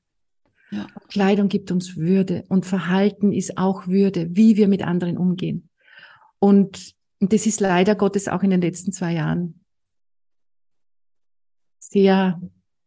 [0.72, 0.88] Ja.
[1.10, 5.70] Kleidung gibt uns Würde und Verhalten ist auch Würde, wie wir mit anderen umgehen.
[6.40, 9.64] Und das ist leider Gottes auch in den letzten zwei Jahren
[11.80, 12.42] sehr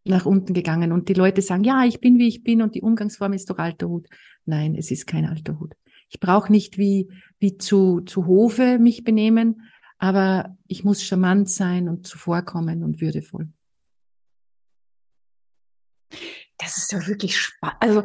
[0.05, 0.93] nach unten gegangen.
[0.93, 3.59] Und die Leute sagen, ja, ich bin wie ich bin und die Umgangsform ist doch
[3.59, 4.09] alter Hut.
[4.45, 5.75] Nein, es ist kein alter Hut.
[6.15, 7.11] Ich brauche nicht wie,
[7.41, 9.63] wie zu, zu Hofe mich benehmen,
[9.99, 13.49] aber ich muss charmant sein und zuvorkommen und würdevoll.
[16.57, 17.79] Das ist ja wirklich spannend.
[17.81, 18.05] Also,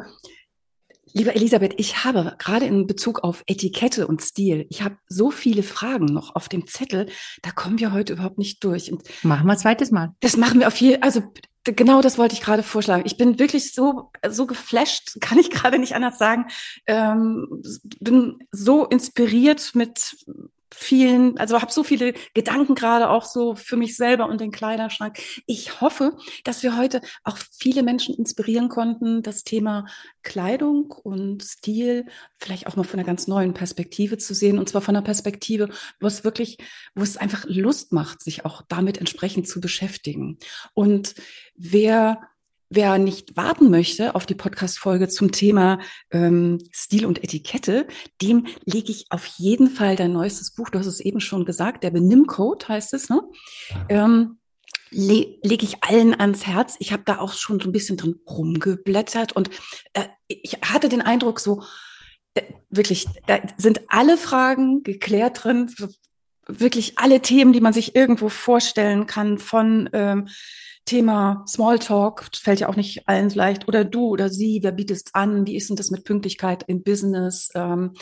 [1.12, 5.62] liebe Elisabeth, ich habe gerade in Bezug auf Etikette und Stil, ich habe so viele
[5.62, 7.08] Fragen noch auf dem Zettel,
[7.42, 8.90] da kommen wir heute überhaupt nicht durch.
[8.90, 10.16] Und machen wir ein zweites Mal.
[10.18, 11.22] Das machen wir auf jeden also
[11.64, 13.02] genau das wollte ich gerade vorschlagen.
[13.04, 16.46] Ich bin wirklich so, so geflasht, kann ich gerade nicht anders sagen.
[16.86, 17.62] Ähm,
[18.00, 20.16] bin so inspiriert mit
[20.72, 25.18] vielen, also habe so viele Gedanken gerade auch so für mich selber und den Kleiderschrank.
[25.46, 29.86] Ich hoffe, dass wir heute auch viele Menschen inspirieren konnten, das Thema
[30.22, 32.06] Kleidung und Stil
[32.38, 34.58] vielleicht auch mal von einer ganz neuen Perspektive zu sehen.
[34.58, 35.68] Und zwar von einer Perspektive,
[36.00, 36.58] wo es wirklich,
[36.94, 40.38] wo es einfach Lust macht, sich auch damit entsprechend zu beschäftigen.
[40.74, 41.14] Und
[41.54, 42.20] wer
[42.72, 45.80] Wer nicht warten möchte auf die Podcast-Folge zum Thema
[46.12, 47.88] ähm, Stil und Etikette,
[48.22, 51.82] dem lege ich auf jeden Fall dein neuestes Buch, du hast es eben schon gesagt,
[51.82, 53.22] der Benimm-Code heißt es, ne?
[53.88, 54.38] Ähm,
[54.90, 56.76] le lege ich allen ans Herz.
[56.78, 59.50] Ich habe da auch schon so ein bisschen drin rumgeblättert und
[59.94, 61.64] äh, ich hatte den Eindruck, so
[62.34, 65.74] äh, wirklich, da sind alle Fragen geklärt drin,
[66.46, 70.28] wirklich alle Themen, die man sich irgendwo vorstellen kann, von ähm,
[70.84, 74.96] Thema Smalltalk, fällt ja auch nicht allen so leicht, oder du oder sie, wer bietet
[74.96, 77.92] es an, wie ist denn das mit Pünktlichkeit im Business, ähm,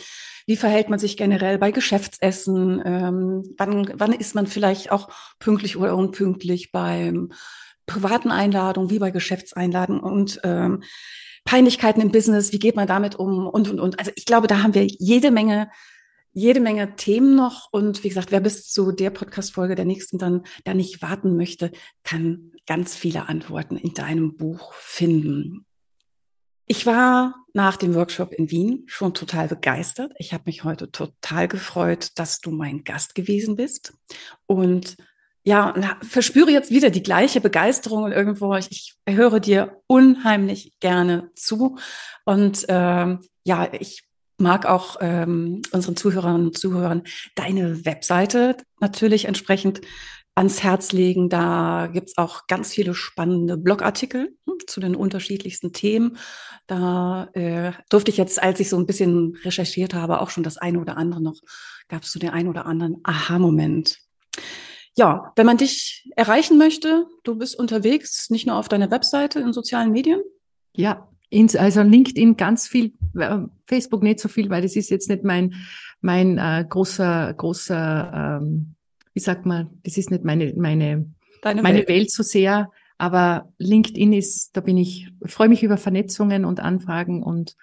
[0.47, 5.09] wie verhält man sich generell bei Geschäftsessen, ähm, wann, wann ist man vielleicht auch
[5.39, 7.33] pünktlich oder unpünktlich beim
[7.87, 10.83] privaten Einladungen, wie bei Geschäftseinladungen und ähm,
[11.45, 13.47] Peinlichkeiten im Business, wie geht man damit um?
[13.47, 13.99] Und, und, und.
[13.99, 15.71] Also ich glaube, da haben wir jede Menge
[16.39, 17.69] jede Menge Themen noch.
[17.73, 21.73] Und wie gesagt, wer bis zu der Podcast-Folge der nächsten dann da nicht warten möchte,
[22.05, 25.67] kann ganz viele Antworten in deinem Buch finden.
[26.67, 30.13] Ich war nach dem Workshop in Wien schon total begeistert.
[30.19, 33.95] Ich habe mich heute total gefreut, dass du mein Gast gewesen bist.
[34.47, 34.97] Und
[35.45, 41.31] ja, verspüre jetzt wieder die gleiche Begeisterung und irgendwo, ich, ich höre dir unheimlich gerne
[41.35, 41.79] zu.
[42.27, 44.08] Und ähm, ja, ich
[44.39, 47.03] mag auch ähm, unseren Zuhörerinnen und Zuhörern
[47.35, 49.81] deine Webseite natürlich entsprechend
[50.35, 51.29] ans Herz legen.
[51.29, 56.17] Da gibt's auch ganz viele spannende Blogartikel hm, zu den unterschiedlichsten Themen.
[56.69, 60.57] Da äh, durfte ich jetzt, als ich so ein bisschen recherchiert habe, auch schon das
[60.57, 61.41] eine oder andere noch,
[61.89, 63.99] gab es so den einen oder anderen Aha-Moment.
[64.97, 69.53] Ja, wenn man dich erreichen möchte, du bist unterwegs, nicht nur auf deiner Webseite, in
[69.53, 70.23] sozialen Medien?
[70.75, 71.09] Ja,
[71.57, 75.55] also LinkedIn ganz viel, äh, Facebook nicht so viel, weil das ist jetzt nicht mein,
[76.01, 78.75] mein äh, großer, großer, ähm,
[79.15, 81.07] wie sagt man, das ist nicht meine, meine,
[81.43, 81.89] Deine meine Welt.
[81.89, 82.71] Welt so sehr.
[82.99, 87.57] Aber LinkedIn ist, da bin ich, freue mich über Vernetzungen und Anfragen und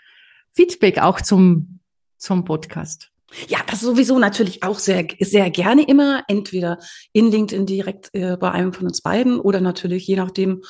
[0.53, 1.80] Feedback auch zum,
[2.18, 3.11] zum Podcast.
[3.47, 6.24] Ja, das sowieso natürlich auch sehr, sehr gerne immer.
[6.28, 6.80] Entweder
[7.11, 10.61] in LinkedIn direkt äh, bei einem von uns beiden oder natürlich je nachdem,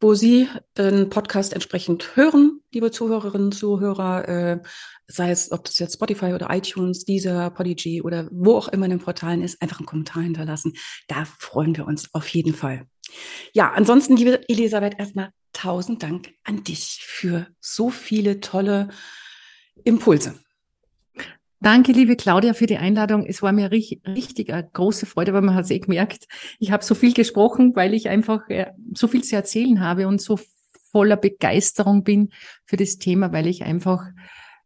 [0.00, 4.62] wo Sie den Podcast entsprechend hören, liebe Zuhörerinnen, Zuhörer, äh,
[5.06, 8.90] sei es, ob das jetzt Spotify oder iTunes, dieser Podigy oder wo auch immer in
[8.90, 10.74] den Portalen ist, einfach einen Kommentar hinterlassen.
[11.08, 12.86] Da freuen wir uns auf jeden Fall.
[13.52, 18.88] Ja, ansonsten, liebe Elisabeth, erstmal tausend Dank an dich für so viele tolle
[19.84, 20.38] Impulse.
[21.60, 23.26] Danke, liebe Claudia, für die Einladung.
[23.26, 26.28] Es war mir richtig, richtig eine große Freude, weil man hat es eh gemerkt.
[26.60, 30.20] Ich habe so viel gesprochen, weil ich einfach äh, so viel zu erzählen habe und
[30.20, 30.38] so
[30.92, 32.30] voller Begeisterung bin
[32.64, 34.04] für das Thema, weil ich einfach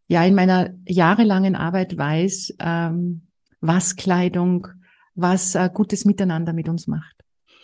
[0.07, 3.22] ja in meiner jahrelangen Arbeit weiß, ähm,
[3.61, 4.68] was Kleidung,
[5.14, 7.16] was äh, gutes Miteinander mit uns macht.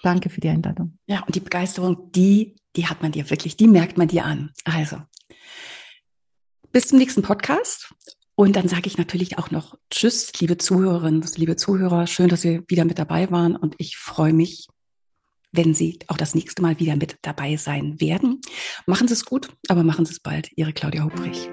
[0.03, 0.99] Danke für die Einladung.
[1.07, 4.51] Ja, und die Begeisterung, die, die hat man dir wirklich, die merkt man dir an.
[4.65, 4.97] Also,
[6.73, 7.93] bis zum nächsten Podcast.
[8.39, 12.07] Und dann sage ich natürlich auch noch Tschüss, liebe Zuhörerinnen, liebe Zuhörer.
[12.07, 13.57] Schön, dass Sie wieder mit dabei waren.
[13.57, 14.69] Und ich freue mich,
[15.51, 18.41] wenn Sie auch das nächste Mal wieder mit dabei sein werden.
[18.87, 20.51] Machen Sie es gut, aber machen Sie es bald.
[20.55, 21.51] Ihre Claudia Hubrich.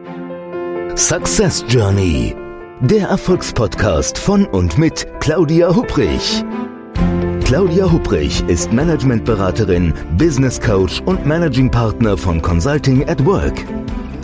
[0.95, 2.35] Success Journey.
[2.81, 6.43] Der Erfolgspodcast von und mit Claudia Hubrich.
[7.45, 13.65] Claudia Hubrich ist Managementberaterin, Business Coach und Managing Partner von Consulting at Work.